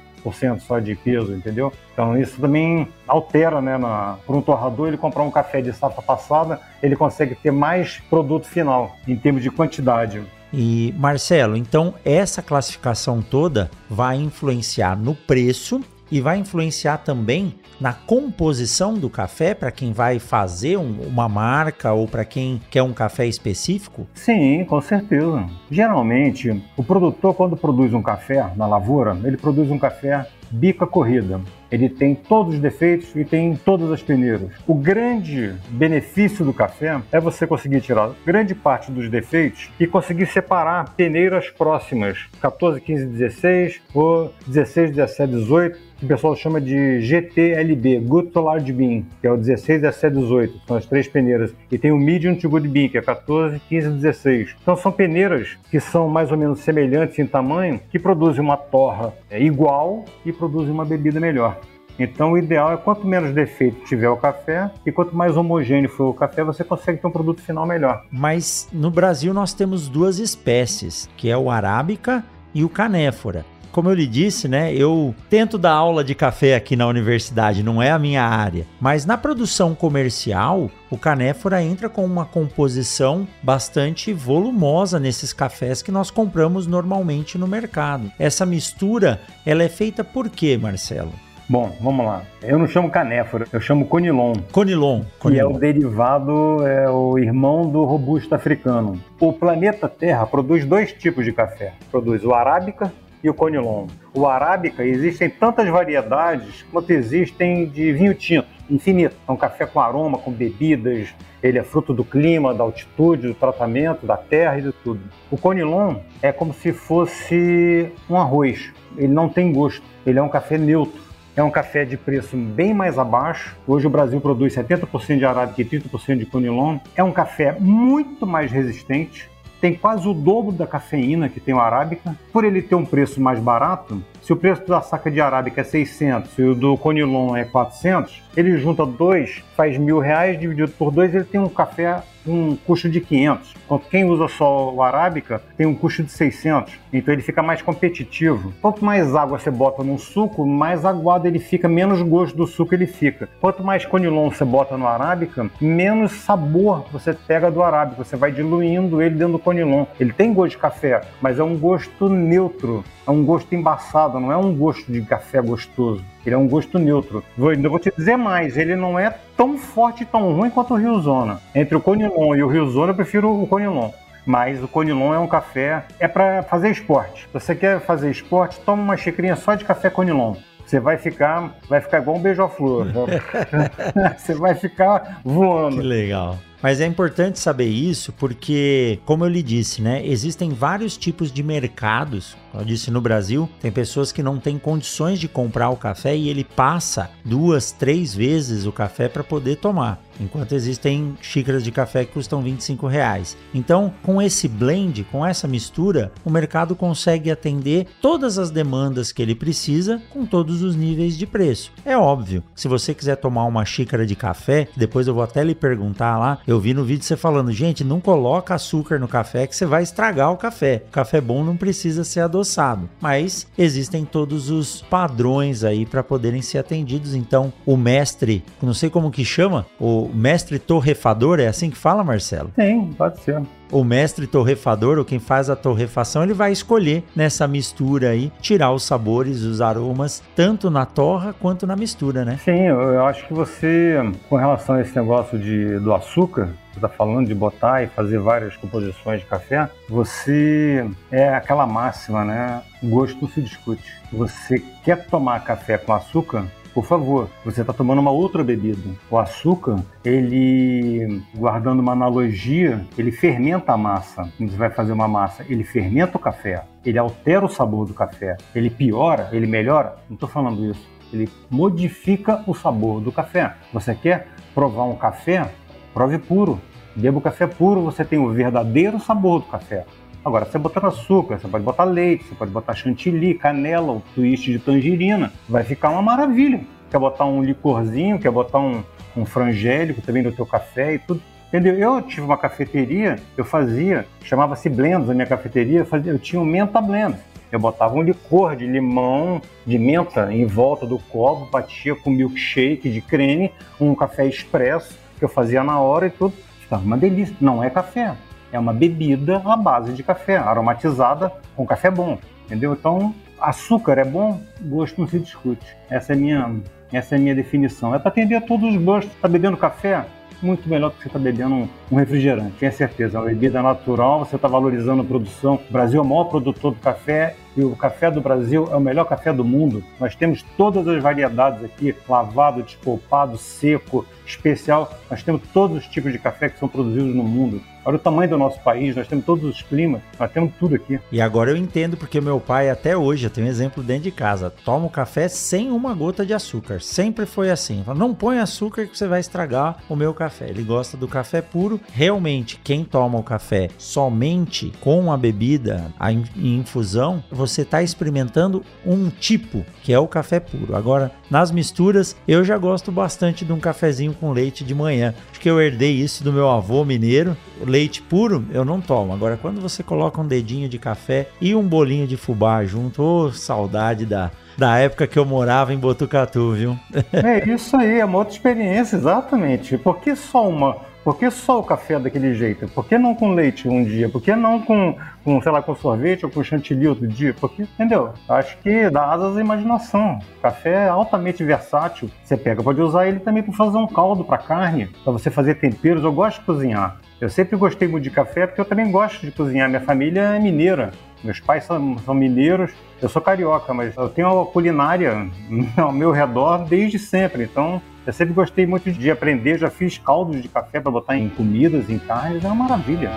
[0.60, 1.72] só de peso, entendeu?
[1.92, 3.78] Então isso também altera, né?
[4.26, 8.39] Para um torrador, ele comprar um café de safra passada, ele consegue ter mais produto
[8.46, 10.22] final em termos de quantidade.
[10.52, 17.92] E Marcelo, então essa classificação toda vai influenciar no preço e vai influenciar também na
[17.92, 22.92] composição do café para quem vai fazer um, uma marca ou para quem quer um
[22.92, 24.06] café específico?
[24.14, 25.46] Sim, com certeza.
[25.70, 31.40] Geralmente, o produtor, quando produz um café na lavoura, ele produz um café bica corrida.
[31.70, 34.50] Ele tem todos os defeitos e tem todas as peneiras.
[34.66, 40.26] O grande benefício do café é você conseguir tirar grande parte dos defeitos e conseguir
[40.26, 47.00] separar peneiras próximas, 14, 15, 16 ou 16, 17, 18 que o pessoal chama de
[47.02, 51.54] GTLB, Good to Large Bean, que é o 16, 17, 18, são as três peneiras.
[51.70, 54.56] E tem o Medium to Good Bean, que é 14, 15 16.
[54.62, 59.12] Então são peneiras que são mais ou menos semelhantes em tamanho, que produzem uma torra
[59.30, 61.60] é, igual e produzem uma bebida melhor.
[61.98, 66.08] Então, o ideal é quanto menos defeito tiver o café e quanto mais homogêneo for
[66.08, 68.06] o café, você consegue ter um produto final melhor.
[68.10, 73.44] Mas no Brasil nós temos duas espécies, que é o arábica e o canéfora.
[73.72, 77.80] Como eu lhe disse, né, eu tento dar aula de café aqui na universidade, não
[77.80, 84.12] é a minha área, mas na produção comercial, o canéfora entra com uma composição bastante
[84.12, 88.10] volumosa nesses cafés que nós compramos normalmente no mercado.
[88.18, 91.12] Essa mistura, ela é feita por quê, Marcelo?
[91.48, 92.22] Bom, vamos lá.
[92.42, 94.34] Eu não chamo canéfora, eu chamo conilon.
[94.52, 95.02] Conilon.
[95.20, 99.00] Que é o derivado, é o irmão do robusto africano.
[99.18, 101.74] O planeta Terra produz dois tipos de café.
[101.90, 103.86] Produz o arábica e o conilon.
[104.14, 109.16] O arábica existem tantas variedades quanto existem de vinho tinto, infinito.
[109.28, 113.34] É um café com aroma, com bebidas, ele é fruto do clima, da altitude, do
[113.34, 115.00] tratamento, da terra e de tudo.
[115.30, 118.72] O conilon é como se fosse um arroz.
[118.96, 121.10] Ele não tem gosto, ele é um café neutro.
[121.36, 123.56] É um café de preço bem mais abaixo.
[123.66, 126.78] Hoje o Brasil produz 70% de arábica e 30% de conilon.
[126.94, 131.60] É um café muito mais resistente tem quase o dobro da cafeína que tem o
[131.60, 132.16] arábica.
[132.32, 135.64] Por ele ter um preço mais barato, se o preço da saca de arábica é
[135.64, 140.90] 600 e o do conilon é 400, ele junta dois, faz mil reais, dividido por
[140.90, 143.54] dois, ele tem um café um custo de 500.
[143.64, 146.72] Enquanto quem usa só o arábica tem um custo de 600.
[146.92, 148.52] Então ele fica mais competitivo.
[148.60, 152.74] Quanto mais água você bota no suco, mais aguado ele fica, menos gosto do suco
[152.74, 153.28] ele fica.
[153.40, 158.04] Quanto mais conilon você bota no arábica, menos sabor você pega do arábica.
[158.04, 159.86] Você vai diluindo ele dentro do conilon.
[159.98, 162.84] Ele tem gosto de café, mas é um gosto neutro.
[163.06, 166.02] É um gosto embaçado, não é um gosto de café gostoso.
[166.24, 167.22] Ele é um gosto neutro.
[167.36, 170.74] Vou, ainda vou te dizer mais, ele não é tão forte e tão ruim quanto
[170.74, 171.40] o Rio Zona.
[171.54, 173.90] Entre o Conilon e o Rio Zona, eu prefiro o Conilon.
[174.26, 177.28] Mas o Conilon é um café, é para fazer esporte.
[177.32, 180.34] Você quer fazer esporte, toma uma xicrinha só de café Conilon
[180.70, 182.86] você vai ficar, vai ficar igual um beija-flor.
[184.16, 185.78] você vai ficar voando.
[185.78, 186.38] Que legal.
[186.62, 191.42] Mas é importante saber isso porque, como eu lhe disse, né, existem vários tipos de
[191.42, 192.36] mercados.
[192.52, 196.28] Eu disse no Brasil, tem pessoas que não têm condições de comprar o café e
[196.28, 202.04] ele passa duas, três vezes o café para poder tomar enquanto existem xícaras de café
[202.04, 203.36] que custam 25 reais.
[203.54, 209.22] Então, com esse blend, com essa mistura, o mercado consegue atender todas as demandas que
[209.22, 211.72] ele precisa com todos os níveis de preço.
[211.84, 215.54] É óbvio, se você quiser tomar uma xícara de café, depois eu vou até lhe
[215.54, 219.56] perguntar lá, eu vi no vídeo você falando, gente, não coloca açúcar no café que
[219.56, 220.82] você vai estragar o café.
[220.88, 226.42] O café bom não precisa ser adoçado, mas existem todos os padrões aí para poderem
[226.42, 227.14] ser atendidos.
[227.14, 232.02] Então, o mestre, não sei como que chama, o mestre torrefador, é assim que fala,
[232.02, 232.50] Marcelo?
[232.58, 233.42] Sim, pode ser.
[233.70, 238.72] O mestre torrefador, ou quem faz a torrefação, ele vai escolher nessa mistura aí, tirar
[238.72, 242.38] os sabores, os aromas, tanto na torra quanto na mistura, né?
[242.44, 243.96] Sim, eu acho que você,
[244.28, 248.56] com relação a esse negócio de, do açúcar, está falando de botar e fazer várias
[248.56, 252.62] composições de café, você é aquela máxima, né?
[252.82, 254.00] Gosto não se discute.
[254.12, 258.90] Você quer tomar café com açúcar, por favor, você está tomando uma outra bebida.
[259.10, 264.30] O açúcar, ele, guardando uma analogia, ele fermenta a massa.
[264.36, 267.94] Quando você vai fazer uma massa, ele fermenta o café, ele altera o sabor do
[267.94, 269.96] café, ele piora, ele melhora.
[270.08, 270.88] Não estou falando isso.
[271.12, 273.54] Ele modifica o sabor do café.
[273.72, 275.50] Você quer provar um café?
[275.92, 276.60] Prove puro.
[276.94, 279.84] Beba o café puro, você tem o verdadeiro sabor do café.
[280.22, 284.50] Agora, você botando açúcar, você pode botar leite, você pode botar chantilly, canela, o twist
[284.50, 286.60] de tangerina, vai ficar uma maravilha.
[286.90, 288.82] Quer botar um licorzinho, quer botar um,
[289.16, 291.22] um frangélico também no teu café e tudo.
[291.48, 291.74] Entendeu?
[291.74, 296.40] Eu tive uma cafeteria, eu fazia, chamava-se Blends a minha cafeteria, eu, fazia, eu tinha
[296.40, 297.16] um menta blend.
[297.50, 302.90] Eu botava um licor de limão, de menta em volta do copo, batia com milkshake
[302.90, 306.34] de creme, um café expresso que eu fazia na hora e tudo.
[306.60, 307.34] Ficava uma delícia.
[307.40, 308.14] Não é café,
[308.52, 312.72] é uma bebida à base de café, aromatizada com café bom, entendeu?
[312.72, 315.66] Então, açúcar é bom, gosto não se discute.
[315.88, 316.56] Essa é minha,
[316.92, 317.94] essa é a minha definição.
[317.94, 319.12] É para atender a todos os gostos.
[319.14, 320.04] Está bebendo café?
[320.42, 323.18] Muito melhor do que você está bebendo um refrigerante, tenha certeza.
[323.18, 325.60] É uma bebida natural, você está valorizando a produção.
[325.68, 328.80] O Brasil é o maior produtor do café E o café do Brasil é o
[328.80, 329.82] melhor café do mundo.
[329.98, 334.92] Nós temos todas as variedades aqui: lavado, despolpado, seco, especial.
[335.10, 337.60] Nós temos todos os tipos de café que são produzidos no mundo.
[337.82, 341.00] Olha o tamanho do nosso país, nós temos todos os climas, nós temos tudo aqui.
[341.10, 344.10] E agora eu entendo porque meu pai, até hoje, eu tenho um exemplo dentro de
[344.10, 346.80] casa, toma o café sem uma gota de açúcar.
[346.80, 347.82] Sempre foi assim.
[347.82, 350.50] Fala, não põe açúcar que você vai estragar o meu café.
[350.50, 351.80] Ele gosta do café puro.
[351.92, 358.62] Realmente, quem toma o café somente com a bebida a in infusão, você está experimentando
[358.84, 360.76] um tipo, que é o café puro.
[360.76, 365.14] Agora, nas misturas, eu já gosto bastante de um cafezinho com leite de manhã.
[365.30, 369.12] Acho que eu herdei isso do meu avô mineiro leite puro eu não tomo.
[369.12, 373.32] Agora, quando você coloca um dedinho de café e um bolinho de fubá junto, oh,
[373.32, 376.78] saudade da, da época que eu morava em Botucatu, viu?
[377.12, 379.78] é isso aí, é uma outra experiência, exatamente.
[379.78, 380.89] Por que só uma?
[381.02, 382.68] Por que só o café daquele jeito?
[382.68, 384.08] Por que não com leite um dia?
[384.08, 387.34] Por que não com, com sei lá, com sorvete ou com chantilly outro dia?
[387.40, 388.12] Porque, entendeu?
[388.28, 390.18] Acho que dá asas à imaginação.
[390.38, 392.10] O café é altamente versátil.
[392.22, 395.54] Você pega, pode usar ele também para fazer um caldo para carne, para você fazer
[395.54, 396.04] temperos.
[396.04, 397.00] Eu gosto de cozinhar.
[397.18, 399.68] Eu sempre gostei muito de café porque eu também gosto de cozinhar.
[399.68, 400.90] Minha família é mineira.
[401.24, 402.72] Meus pais são, mineiros.
[403.00, 405.28] Eu sou carioca, mas eu tenho a culinária
[405.76, 407.44] ao meu redor desde sempre.
[407.44, 409.58] Então, eu sempre gostei muito de aprender.
[409.58, 412.44] Já fiz caldos de café para botar em comidas, em carnes.
[412.44, 413.10] É uma maravilha.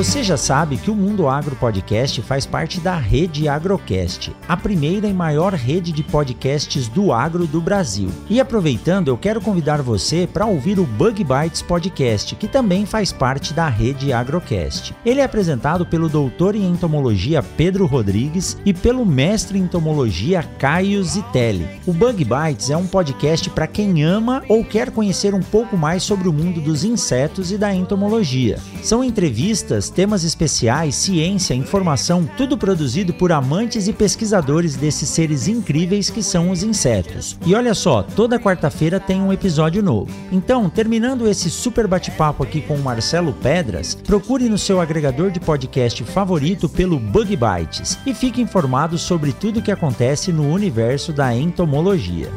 [0.00, 5.06] Você já sabe que o Mundo Agro Podcast faz parte da rede Agrocast, a primeira
[5.06, 8.08] e maior rede de podcasts do agro do Brasil.
[8.30, 13.12] E aproveitando, eu quero convidar você para ouvir o Bug Bites Podcast, que também faz
[13.12, 14.96] parte da rede Agrocast.
[15.04, 21.04] Ele é apresentado pelo doutor em entomologia Pedro Rodrigues e pelo mestre em entomologia Caio
[21.04, 21.68] Zitelli.
[21.86, 26.02] O Bug Bites é um podcast para quem ama ou quer conhecer um pouco mais
[26.02, 28.58] sobre o mundo dos insetos e da entomologia.
[28.82, 36.08] São entrevistas temas especiais, ciência, informação, tudo produzido por amantes e pesquisadores desses seres incríveis
[36.08, 37.36] que são os insetos.
[37.44, 40.10] E olha só, toda quarta-feira tem um episódio novo.
[40.30, 45.40] Então, terminando esse super bate-papo aqui com o Marcelo Pedras, procure no seu agregador de
[45.40, 51.12] podcast favorito pelo Bug Bites e fique informado sobre tudo o que acontece no universo
[51.12, 52.30] da entomologia.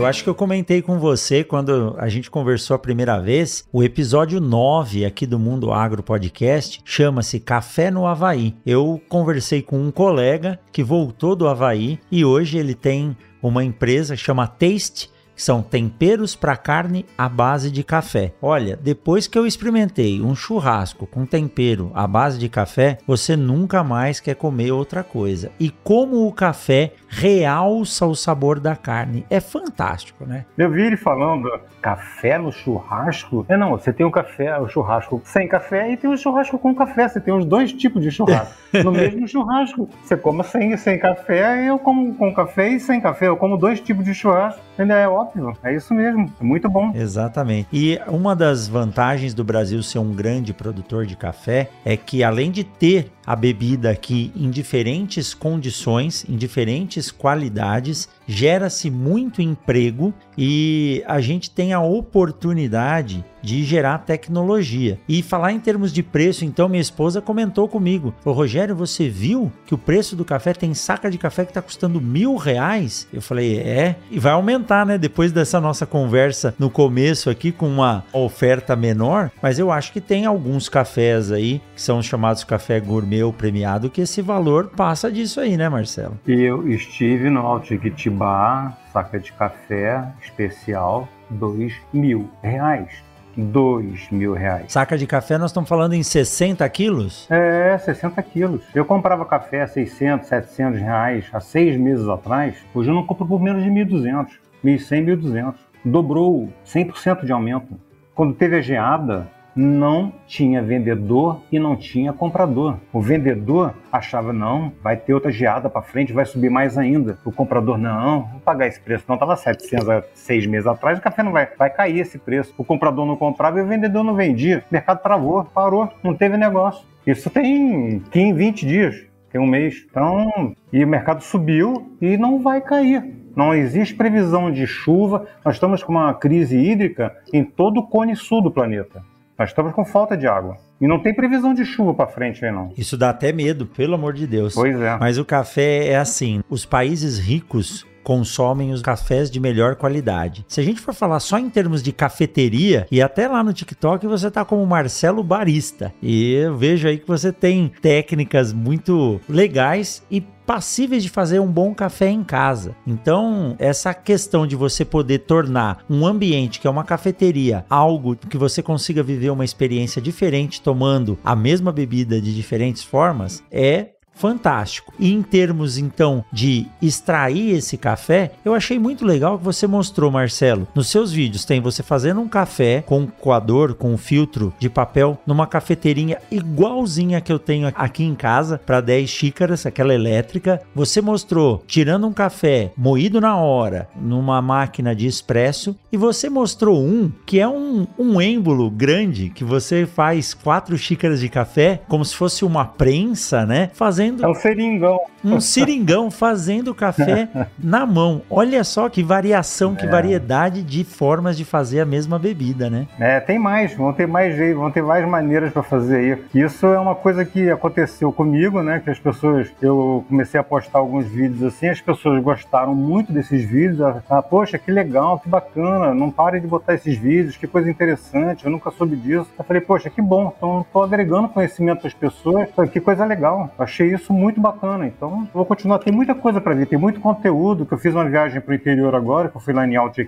[0.00, 3.84] Eu acho que eu comentei com você quando a gente conversou a primeira vez, o
[3.84, 8.56] episódio 9 aqui do Mundo Agro Podcast chama-se Café no Havaí.
[8.64, 14.16] Eu conversei com um colega que voltou do Havaí e hoje ele tem uma empresa
[14.16, 15.10] que chama Taste
[15.42, 18.32] são temperos para carne à base de café.
[18.42, 23.82] Olha, depois que eu experimentei um churrasco com tempero à base de café, você nunca
[23.82, 25.50] mais quer comer outra coisa.
[25.58, 30.44] E como o café realça o sabor da carne, é fantástico, né?
[30.56, 33.44] Eu vi ele falando café no churrasco.
[33.48, 36.74] É não, você tem o café, o churrasco sem café e tem o churrasco com
[36.74, 37.08] café.
[37.08, 38.54] Você tem os dois tipos de churrasco.
[38.84, 39.88] no mesmo churrasco.
[40.02, 43.28] Você come sem, sem café e eu como com café e sem café.
[43.28, 44.60] Eu como dois tipos de churrasco.
[44.78, 45.29] Ainda é óbvio.
[45.62, 46.30] É isso mesmo.
[46.40, 46.92] É muito bom.
[46.94, 47.68] Exatamente.
[47.72, 52.50] E uma das vantagens do Brasil ser um grande produtor de café é que além
[52.50, 61.00] de ter a bebida aqui em diferentes condições, em diferentes qualidades, gera-se muito emprego e
[61.06, 64.98] a gente tem a oportunidade de gerar tecnologia.
[65.08, 69.50] E falar em termos de preço, então minha esposa comentou comigo: Ô Rogério, você viu
[69.64, 73.06] que o preço do café tem saca de café que está custando mil reais?
[73.12, 74.98] Eu falei: é, e vai aumentar, né?
[74.98, 80.00] Depois dessa nossa conversa no começo aqui com uma oferta menor, mas eu acho que
[80.00, 85.10] tem alguns cafés aí que são chamados café gourmet ou premiado que esse valor passa
[85.10, 86.18] disso aí, né, Marcelo?
[86.26, 93.02] Eu estive no Altiquitibá, saca de café especial, dois mil reais.
[93.36, 94.72] Dois mil reais.
[94.72, 97.30] Saca de café, nós estamos falando em 60 quilos?
[97.30, 98.62] É, 60 quilos.
[98.74, 102.56] Eu comprava café a 600, 700 reais há seis meses atrás.
[102.74, 104.26] Hoje eu não compro por menos de 1.200.
[104.64, 105.54] 1.100, 1.200.
[105.84, 107.78] Dobrou 100% de aumento.
[108.14, 109.28] Quando teve a geada,
[109.60, 112.78] não tinha vendedor e não tinha comprador.
[112.92, 117.18] O vendedor achava, não, vai ter outra geada para frente, vai subir mais ainda.
[117.24, 119.04] O comprador, não, vou pagar esse preço.
[119.06, 122.54] Não, estava 700 há seis meses atrás, o café não vai, vai cair esse preço.
[122.56, 124.64] O comprador não comprava e o vendedor não vendia.
[124.70, 126.84] O mercado travou, parou, não teve negócio.
[127.06, 129.86] Isso tem 15, 20 dias, tem um mês.
[129.90, 133.20] Então, e o mercado subiu e não vai cair.
[133.36, 135.26] Não existe previsão de chuva.
[135.44, 139.02] Nós estamos com uma crise hídrica em todo o cone sul do planeta.
[139.40, 140.58] Nós estamos com falta de água.
[140.78, 142.74] E não tem previsão de chuva para frente aí, não.
[142.76, 144.52] Isso dá até medo, pelo amor de Deus.
[144.54, 144.98] Pois é.
[144.98, 150.44] Mas o café é assim: os países ricos consomem os cafés de melhor qualidade.
[150.48, 154.06] Se a gente for falar só em termos de cafeteria, e até lá no TikTok
[154.06, 155.92] você tá como Marcelo Barista.
[156.02, 160.20] E eu vejo aí que você tem técnicas muito legais e
[160.50, 162.74] passíveis de fazer um bom café em casa.
[162.84, 168.36] Então, essa questão de você poder tornar um ambiente que é uma cafeteria algo que
[168.36, 173.90] você consiga viver uma experiência diferente tomando a mesma bebida de diferentes formas é
[174.20, 174.92] fantástico.
[174.98, 180.10] E em termos então de extrair esse café, eu achei muito legal que você mostrou,
[180.10, 180.68] Marcelo.
[180.74, 185.18] Nos seus vídeos tem você fazendo um café com coador, com um filtro de papel
[185.26, 190.60] numa cafeteirinha igualzinha que eu tenho aqui em casa para 10 xícaras, aquela elétrica.
[190.74, 196.82] Você mostrou tirando um café moído na hora numa máquina de expresso e você mostrou
[196.82, 202.04] um que é um, um êmbolo grande que você faz quatro xícaras de café como
[202.04, 203.70] se fosse uma prensa, né?
[203.72, 204.24] Fazendo fazendo.
[204.24, 205.00] É um seringão.
[205.24, 208.22] Um seringão fazendo café na mão.
[208.30, 209.88] Olha só que variação, que é.
[209.88, 212.86] variedade de formas de fazer a mesma bebida, né?
[212.98, 216.42] É, tem mais, vão ter mais jeito, vão ter mais maneiras para fazer aí.
[216.42, 218.80] Isso é uma coisa que aconteceu comigo, né?
[218.82, 223.44] Que as pessoas, eu comecei a postar alguns vídeos assim, as pessoas gostaram muito desses
[223.44, 223.80] vídeos.
[224.08, 228.44] Ah, poxa, que legal, que bacana, não pare de botar esses vídeos, que coisa interessante,
[228.44, 229.28] eu nunca soube disso.
[229.38, 233.50] Eu falei, poxa, que bom, então tô agregando conhecimento às pessoas, que coisa legal.
[233.58, 234.86] Achei isso muito bacana.
[234.86, 235.78] Então, vou continuar.
[235.78, 237.66] Tem muita coisa para ver, tem muito conteúdo.
[237.66, 240.00] Que eu fiz uma viagem para o interior agora, que eu fui lá em Alto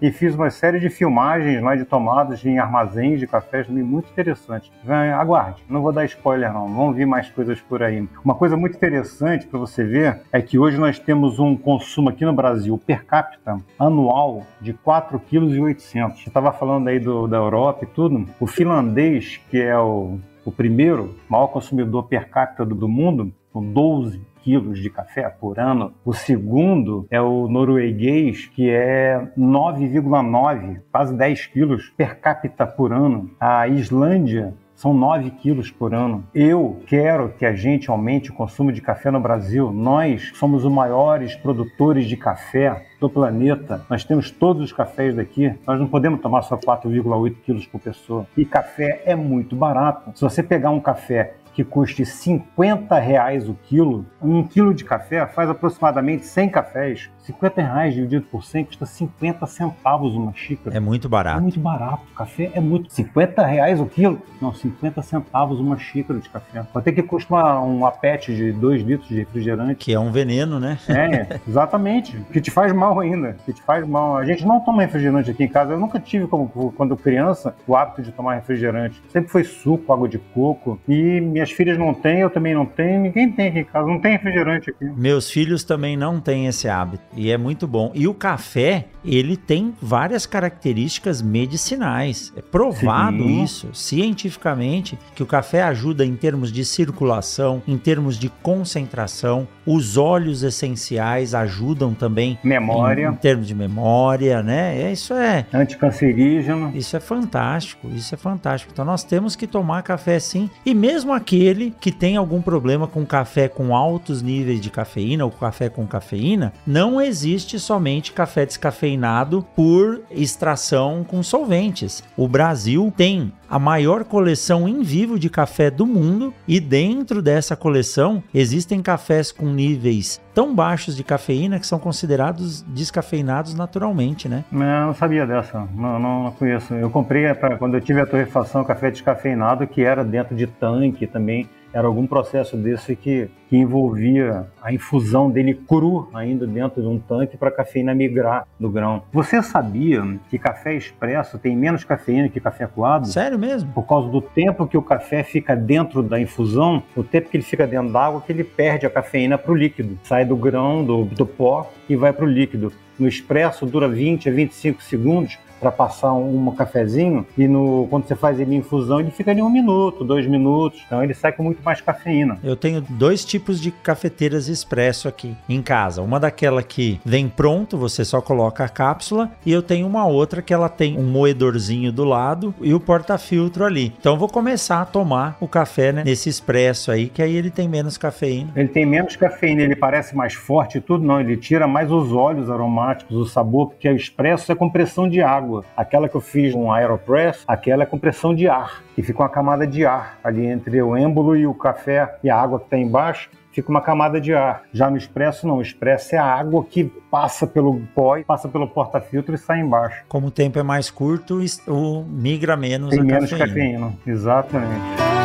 [0.00, 4.10] e fiz uma série de filmagens lá de tomadas em armazéns de cafés também muito
[4.10, 4.72] interessante.
[5.18, 8.08] Aguarde, não vou dar spoiler não, vão vir mais coisas por aí.
[8.24, 12.24] Uma coisa muito interessante para você ver é que hoje nós temos um consumo aqui
[12.24, 16.16] no Brasil per capita anual de 4,8 kg.
[16.16, 18.26] Você estava falando aí do, da Europa e tudo.
[18.40, 20.18] O finlandês, que é o
[20.48, 25.92] o primeiro maior consumidor per capita do mundo, com 12 quilos de café por ano.
[26.02, 33.30] O segundo é o norueguês, que é 9,9, quase 10 quilos per capita por ano.
[33.38, 36.24] A Islândia são 9 quilos por ano.
[36.32, 39.72] Eu quero que a gente aumente o consumo de café no Brasil.
[39.72, 43.84] Nós somos os maiores produtores de café do planeta.
[43.90, 45.52] Nós temos todos os cafés daqui.
[45.66, 48.24] Nós não podemos tomar só 4,8 quilos por pessoa.
[48.36, 50.12] E café é muito barato.
[50.14, 55.26] Se você pegar um café que custe 50 reais o quilo, um quilo de café
[55.26, 57.10] faz aproximadamente 100 cafés.
[57.18, 60.76] 50 reais dividido por 100 custa 50 centavos uma xícara.
[60.76, 61.38] É muito barato.
[61.38, 62.02] É muito barato.
[62.16, 62.90] Café é muito.
[62.92, 64.22] 50 reais o quilo?
[64.40, 66.62] Não, 50 centavos uma xícara de café.
[66.72, 69.74] Pode ter que custar um apete de 2 litros de refrigerante.
[69.74, 70.78] Que é um veneno, né?
[70.88, 72.16] É, exatamente.
[72.32, 73.36] que te faz mal ainda.
[73.44, 74.16] Que te faz mal.
[74.16, 75.72] A gente não toma refrigerante aqui em casa.
[75.72, 79.02] Eu nunca tive, como quando criança, o hábito de tomar refrigerante.
[79.08, 80.80] Sempre foi suco, água de coco.
[80.88, 83.00] E minhas filhas não têm, eu também não tenho.
[83.00, 83.86] Ninguém tem aqui em casa.
[83.86, 84.84] Não tem refrigerante aqui.
[84.84, 87.02] Meus filhos também não têm esse hábito.
[87.16, 87.90] E é muito bom.
[87.94, 92.32] E o café, ele tem várias características medicinais.
[92.36, 93.42] É provado Sim.
[93.42, 99.46] isso cientificamente que o café ajuda em termos de circulação, em termos de concentração.
[99.66, 104.80] Os óleos essenciais ajudam também memória, em, em termos de memória, né?
[104.80, 106.72] É, isso é anticancerígeno.
[106.74, 107.88] Isso é fantástico.
[107.94, 108.72] Isso é fantástico.
[108.72, 110.50] Então nós temos que tomar café sim.
[110.64, 115.30] E mesmo aquele que tem algum problema com café com altos níveis de cafeína ou
[115.30, 122.02] café com cafeína, não existe somente café descafeinado por extração com solventes.
[122.16, 127.56] O Brasil tem a maior coleção em vivo de café do mundo e dentro dessa
[127.56, 134.44] coleção existem cafés com níveis tão baixos de cafeína que são considerados descafeinados naturalmente, né?
[134.52, 136.74] Não, não sabia dessa, não, não, não conheço.
[136.74, 141.08] Eu comprei pra, quando eu tive a torrefação café descafeinado que era dentro de tanque
[141.08, 141.48] também
[141.78, 146.98] era algum processo desse que, que envolvia a infusão dele cru ainda dentro de um
[146.98, 149.04] tanque para a cafeína migrar do grão.
[149.12, 153.06] Você sabia que café expresso tem menos cafeína que café coado?
[153.06, 153.70] Sério mesmo?
[153.72, 157.44] Por causa do tempo que o café fica dentro da infusão, o tempo que ele
[157.44, 159.96] fica dentro da água, que ele perde a cafeína para o líquido.
[160.02, 162.72] Sai do grão, do, do pó e vai para o líquido.
[162.98, 168.14] No expresso dura 20 a 25 segundos, para passar um cafezinho e no, quando você
[168.14, 171.42] faz ele em infusão ele fica de um minuto, dois minutos, então ele sai com
[171.42, 172.38] muito mais cafeína.
[172.42, 177.76] Eu tenho dois tipos de cafeteiras expresso aqui em casa, uma daquela que vem pronto,
[177.76, 181.92] você só coloca a cápsula e eu tenho uma outra que ela tem um moedorzinho
[181.92, 183.92] do lado e o porta-filtro ali.
[183.98, 187.50] Então eu vou começar a tomar o café né, nesse expresso aí, que aí ele
[187.50, 188.52] tem menos cafeína.
[188.54, 192.12] Ele tem menos cafeína, ele parece mais forte e tudo, não, ele tira mais os
[192.12, 195.64] óleos aromáticos, o sabor, porque o expresso é compressão de água água.
[195.76, 199.28] Aquela que eu fiz com Aeropress, aquela é com pressão de ar, e fica uma
[199.28, 202.76] camada de ar ali entre o êmbolo e o café e a água que está
[202.76, 204.62] embaixo fica uma camada de ar.
[204.72, 205.56] Já no expresso, não.
[205.56, 210.04] O expresso é a água que passa pelo pó, passa pelo porta-filtro e sai embaixo.
[210.08, 213.48] Como o tempo é mais curto, o migra menos Tem a menos cafeína.
[213.48, 213.92] cafeína.
[214.06, 215.17] Exatamente.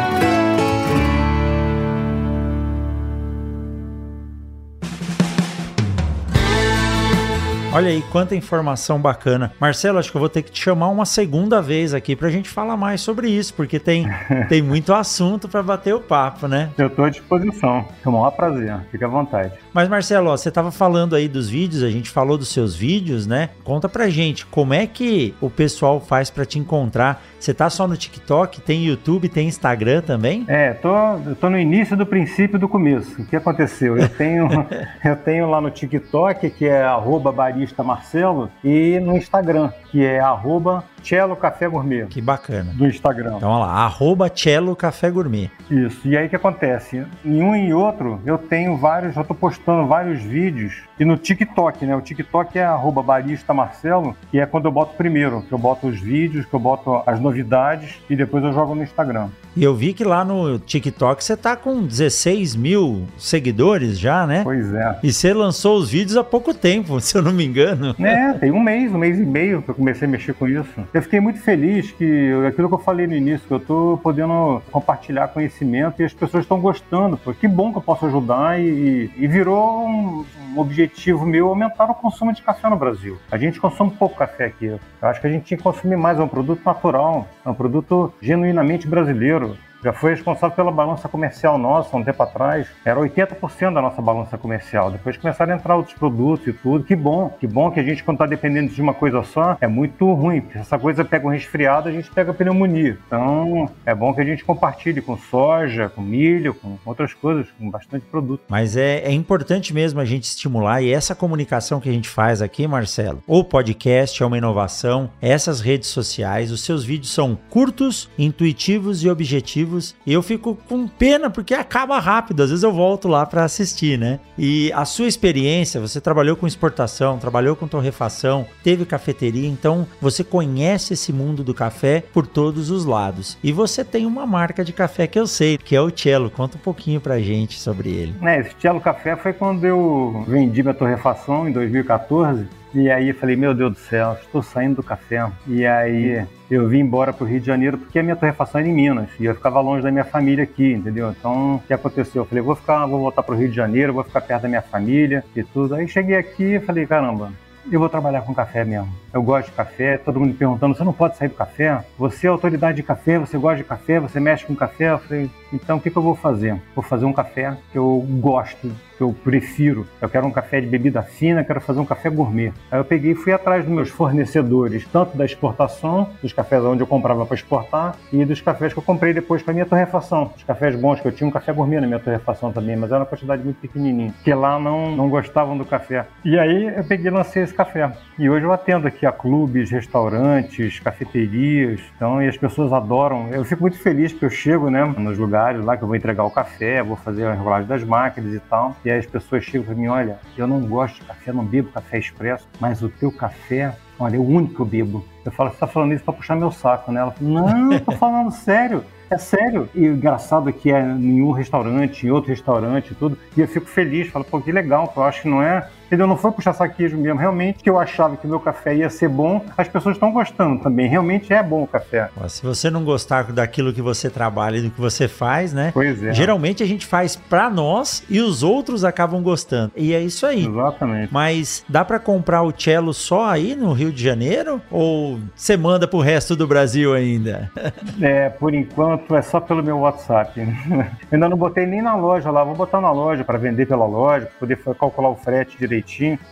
[7.73, 9.51] Olha aí quanta informação bacana.
[9.59, 12.47] Marcelo, acho que eu vou ter que te chamar uma segunda vez aqui pra gente
[12.47, 14.05] falar mais sobre isso, porque tem,
[14.47, 16.69] tem muito assunto para bater o papo, né?
[16.77, 17.83] Eu estou à disposição.
[18.05, 18.79] É um maior prazer.
[18.91, 19.53] Fique à vontade.
[19.73, 23.25] Mas Marcelo, ó, você estava falando aí dos vídeos, a gente falou dos seus vídeos,
[23.25, 23.49] né?
[23.63, 27.23] Conta pra gente, como é que o pessoal faz para te encontrar?
[27.39, 30.45] Você tá só no TikTok, tem YouTube, tem Instagram também?
[30.47, 30.95] É, tô,
[31.25, 33.19] eu tô no início do princípio do começo.
[33.19, 33.97] O que aconteceu?
[33.97, 34.47] Eu tenho,
[35.03, 40.19] eu tenho lá no TikTok, que é arroba barista Marcelo, e no Instagram, que é
[40.19, 42.71] arroba Cello Café Gourmet, Que bacana.
[42.73, 43.35] do Instagram.
[43.37, 45.51] Então, olha lá, arroba Cello Café Gourmet.
[45.69, 46.07] Isso.
[46.07, 47.05] E aí o que acontece?
[47.25, 50.73] Em um e outro, eu tenho vários, eu tô postando vários vídeos.
[50.99, 51.95] E no TikTok, né?
[51.95, 55.87] O TikTok é arroba barista Marcelo, que é quando eu boto primeiro, que eu boto
[55.87, 59.27] os vídeos, que eu boto as novidades e depois eu jogo no Instagram.
[59.55, 64.41] E eu vi que lá no TikTok você tá com 16 mil seguidores já, né?
[64.43, 64.99] Pois é.
[65.03, 67.95] E você lançou os vídeos há pouco tempo, se eu não me engano.
[67.99, 70.73] É, tem um mês, um mês e meio que eu comecei a mexer com isso.
[70.91, 74.61] Eu fiquei muito feliz que aquilo que eu falei no início, que eu tô podendo
[74.71, 77.17] compartilhar conhecimento e as pessoas estão gostando.
[77.17, 80.25] Pô, que bom que eu posso ajudar e, e virou um,
[80.55, 83.19] um objetivo meu aumentar o consumo de café no Brasil.
[83.31, 84.65] A gente consome pouco café aqui.
[84.65, 86.19] Eu acho que a gente tinha que consumir mais.
[86.19, 89.42] É um produto natural, é um produto genuinamente brasileiro
[89.83, 92.67] já foi responsável pela balança comercial nossa um tempo atrás.
[92.85, 94.89] Era 80% da nossa balança comercial.
[94.91, 96.85] Depois começaram a entrar outros produtos e tudo.
[96.85, 99.67] Que bom, que bom que a gente, quando está dependendo de uma coisa só, é
[99.67, 100.41] muito ruim.
[100.41, 102.97] Porque se essa coisa pega um resfriado, a gente pega pneumonia.
[103.07, 107.69] Então, é bom que a gente compartilhe com soja, com milho, com outras coisas, com
[107.69, 108.43] bastante produto.
[108.47, 112.41] Mas é, é importante mesmo a gente estimular e essa comunicação que a gente faz
[112.41, 118.09] aqui, Marcelo, o podcast é uma inovação, essas redes sociais, os seus vídeos são curtos,
[118.17, 119.72] intuitivos e objetivos.
[120.05, 123.97] E eu fico com pena porque acaba rápido, às vezes eu volto lá para assistir,
[123.97, 124.19] né?
[124.37, 130.23] E a sua experiência, você trabalhou com exportação, trabalhou com torrefação, teve cafeteria, então você
[130.23, 133.37] conhece esse mundo do café por todos os lados.
[133.43, 136.29] E você tem uma marca de café que eu sei, que é o Cello.
[136.29, 138.15] Conta um pouquinho pra gente sobre ele.
[138.21, 142.47] É, esse Cello Café foi quando eu vendi minha torrefação em 2014.
[142.73, 145.29] E aí eu falei, meu Deus do céu, estou saindo do café.
[145.45, 148.67] E aí eu vim embora para o Rio de Janeiro porque a minha torrefação era
[148.67, 149.09] em Minas.
[149.19, 151.11] E eu ficava longe da minha família aqui, entendeu?
[151.11, 152.23] Então, o que aconteceu?
[152.23, 154.49] Eu falei, vou ficar, vou voltar para o Rio de Janeiro, vou ficar perto da
[154.49, 155.75] minha família e tudo.
[155.75, 157.31] Aí cheguei aqui e falei, caramba,
[157.71, 159.02] eu vou trabalhar com café mesmo.
[159.13, 161.85] Eu gosto de café, todo mundo perguntando, você não pode sair do café?
[161.99, 164.89] Você é autoridade de café, você gosta de café, você mexe com café?
[164.89, 166.59] Eu falei, então o que, que eu vou fazer?
[166.73, 169.85] Vou fazer um café que eu gosto, que eu prefiro.
[170.01, 172.51] Eu quero um café de bebida fina, quero fazer um café gourmet.
[172.71, 176.81] Aí eu peguei e fui atrás dos meus fornecedores, tanto da exportação, dos cafés onde
[176.81, 180.31] eu comprava para exportar, e dos cafés que eu comprei depois para minha torrefação.
[180.35, 183.01] Os cafés bons, que eu tinha um café gourmet na minha torrefação também, mas era
[183.01, 186.07] uma quantidade muito pequenininha, porque lá não, não gostavam do café.
[186.25, 187.91] E aí eu peguei e lancei esse café.
[188.17, 193.29] E hoje eu atendo aqui a clubes, restaurantes, cafeterias, então, e as pessoas adoram.
[193.29, 196.23] Eu fico muito feliz porque eu chego, né, nos lugares lá que eu vou entregar
[196.23, 199.65] o café, vou fazer a regulagem das máquinas e tal, e aí as pessoas chegam
[199.65, 203.11] para mim, olha, eu não gosto de café, não bebo café expresso, mas o teu
[203.11, 205.05] café, olha, é o único que eu bebo.
[205.25, 207.01] Eu falo, você tá falando isso para puxar meu saco, né?
[207.01, 208.83] Ela fala, não, tô falando sério.
[209.09, 209.69] É sério.
[209.75, 213.17] E o engraçado é que é em um restaurante, em outro restaurante e tudo.
[213.37, 215.69] E eu fico feliz, falo, pô, que legal, eu acho que não é.
[215.93, 216.07] Entendeu?
[216.07, 217.19] Não foi puxar saquejo mesmo.
[217.19, 220.59] Realmente, que eu achava que o meu café ia ser bom, as pessoas estão gostando
[220.59, 220.87] também.
[220.89, 222.09] Realmente é bom o café.
[222.29, 225.69] Se você não gostar daquilo que você trabalha e do que você faz, né?
[225.71, 226.11] Pois é.
[226.11, 229.71] Geralmente a gente faz pra nós e os outros acabam gostando.
[229.75, 230.47] E é isso aí.
[230.47, 231.13] Exatamente.
[231.13, 234.59] Mas dá pra comprar o cello só aí no Rio de Janeiro?
[234.71, 237.51] Ou você manda pro resto do Brasil ainda?
[238.01, 240.39] É, por enquanto é só pelo meu WhatsApp.
[241.11, 244.25] Ainda não botei nem na loja lá, vou botar na loja para vender pela loja,
[244.25, 245.82] pra poder calcular o frete direitinho.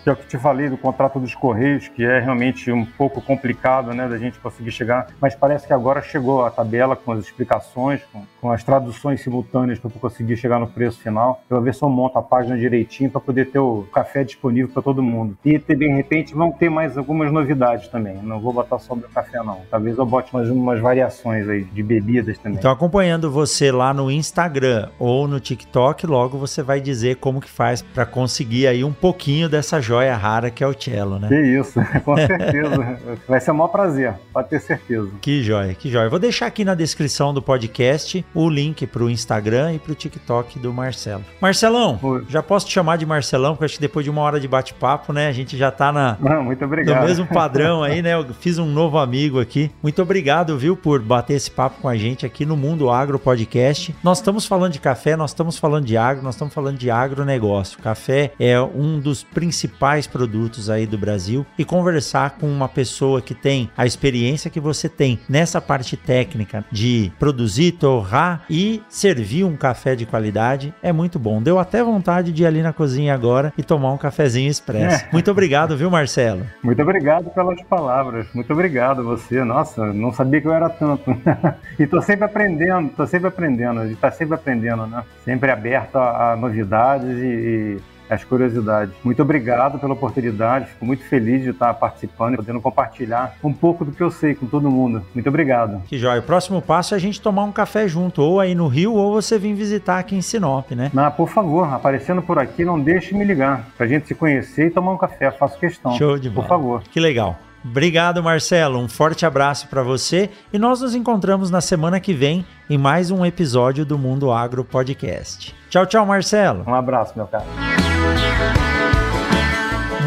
[0.04, 3.22] Que é o que te falei do contrato dos Correios, que é realmente um pouco
[3.22, 5.08] complicado, né, da gente conseguir chegar.
[5.20, 9.80] Mas parece que agora chegou a tabela com as explicações, com, com as traduções simultâneas
[9.80, 11.42] para conseguir chegar no preço final.
[11.50, 14.82] Vou ver se eu monto a página direitinho para poder ter o café disponível para
[14.82, 15.38] todo mundo.
[15.44, 18.18] E de repente vão ter mais algumas novidades também.
[18.22, 19.62] Não vou botar só o café não.
[19.70, 22.58] Talvez eu bote mais umas variações aí de bebidas também.
[22.58, 27.50] Então, acompanhando você lá no Instagram ou no TikTok, logo você vai dizer como que
[27.50, 31.28] faz para conseguir aí um pouquinho caminho dessa joia rara que é o cello, né?
[31.28, 33.00] Que isso, com certeza.
[33.28, 35.10] Vai ser um maior prazer, pode ter certeza.
[35.22, 36.10] Que joia, que joia.
[36.10, 39.96] Vou deixar aqui na descrição do podcast o link para o Instagram e para o
[39.96, 41.24] TikTok do Marcelo.
[41.40, 42.26] Marcelão, Oi.
[42.30, 45.14] já posso te chamar de Marcelão, porque acho que depois de uma hora de bate-papo,
[45.14, 47.02] né, a gente já tá na, Não, muito obrigado.
[47.02, 48.14] no mesmo padrão aí, né?
[48.14, 49.72] Eu fiz um novo amigo aqui.
[49.82, 53.96] Muito obrigado, viu, por bater esse papo com a gente aqui no Mundo Agro Podcast.
[54.04, 57.80] Nós estamos falando de café, nós estamos falando de agro, nós estamos falando de agronegócio.
[57.80, 63.34] Café é um dos principais produtos aí do Brasil e conversar com uma pessoa que
[63.34, 69.56] tem a experiência que você tem nessa parte técnica de produzir, torrar e servir um
[69.56, 71.42] café de qualidade é muito bom.
[71.42, 75.06] Deu até vontade de ir ali na cozinha agora e tomar um cafezinho expresso.
[75.06, 75.10] É.
[75.12, 76.46] Muito obrigado, viu, Marcelo?
[76.64, 78.28] Muito obrigado pelas palavras.
[78.34, 79.44] Muito obrigado você.
[79.44, 81.16] Nossa, não sabia que eu era tanto.
[81.80, 83.80] e tô sempre aprendendo, tô sempre aprendendo.
[83.80, 85.04] A gente tá sempre aprendendo, né?
[85.24, 87.78] Sempre aberto a, a novidades e, e
[88.14, 88.94] as curiosidades.
[89.04, 93.86] Muito obrigado pela oportunidade, fico muito feliz de estar participando e podendo compartilhar um pouco
[93.86, 95.02] do que eu sei com todo mundo.
[95.14, 95.82] Muito obrigado.
[95.88, 96.20] Que jóia.
[96.20, 99.14] O próximo passo é a gente tomar um café junto, ou aí no Rio, ou
[99.14, 100.92] você vir visitar aqui em Sinop, né?
[100.96, 104.70] Ah, por favor, aparecendo por aqui, não deixe me ligar, pra gente se conhecer e
[104.70, 105.98] tomar um café, faço questão.
[105.98, 106.48] Show de bola.
[106.48, 106.84] Por favor.
[106.84, 107.40] Que legal.
[107.64, 108.80] Obrigado, Marcelo.
[108.80, 113.12] Um forte abraço para você e nós nos encontramos na semana que vem em mais
[113.12, 115.61] um episódio do Mundo Agro Podcast.
[115.72, 116.66] Tchau, tchau, Marcelo.
[116.68, 117.46] Um abraço, meu caro.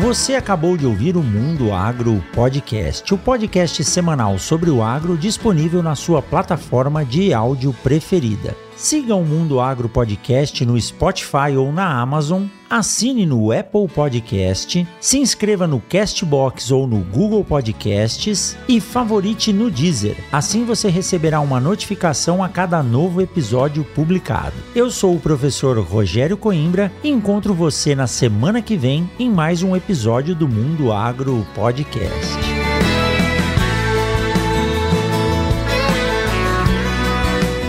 [0.02, 5.82] Você acabou de ouvir o Mundo Agro Podcast, o podcast semanal sobre o agro disponível
[5.82, 8.54] na sua plataforma de áudio preferida.
[8.76, 12.44] Siga o Mundo Agro Podcast no Spotify ou na Amazon,
[12.74, 19.70] assine no Apple Podcast, se inscreva no Castbox ou no Google Podcasts e favorite no
[19.70, 20.16] Deezer.
[20.32, 24.56] Assim você receberá uma notificação a cada novo episódio publicado.
[24.74, 29.62] Eu sou o professor Rogério Coimbra e encontro você na semana que vem em mais
[29.62, 32.34] um episódio do Mundo Agro Podcast.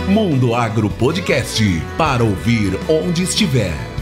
[0.08, 1.62] Mundo Agro Podcast
[1.96, 3.95] para ouvir onde estiver.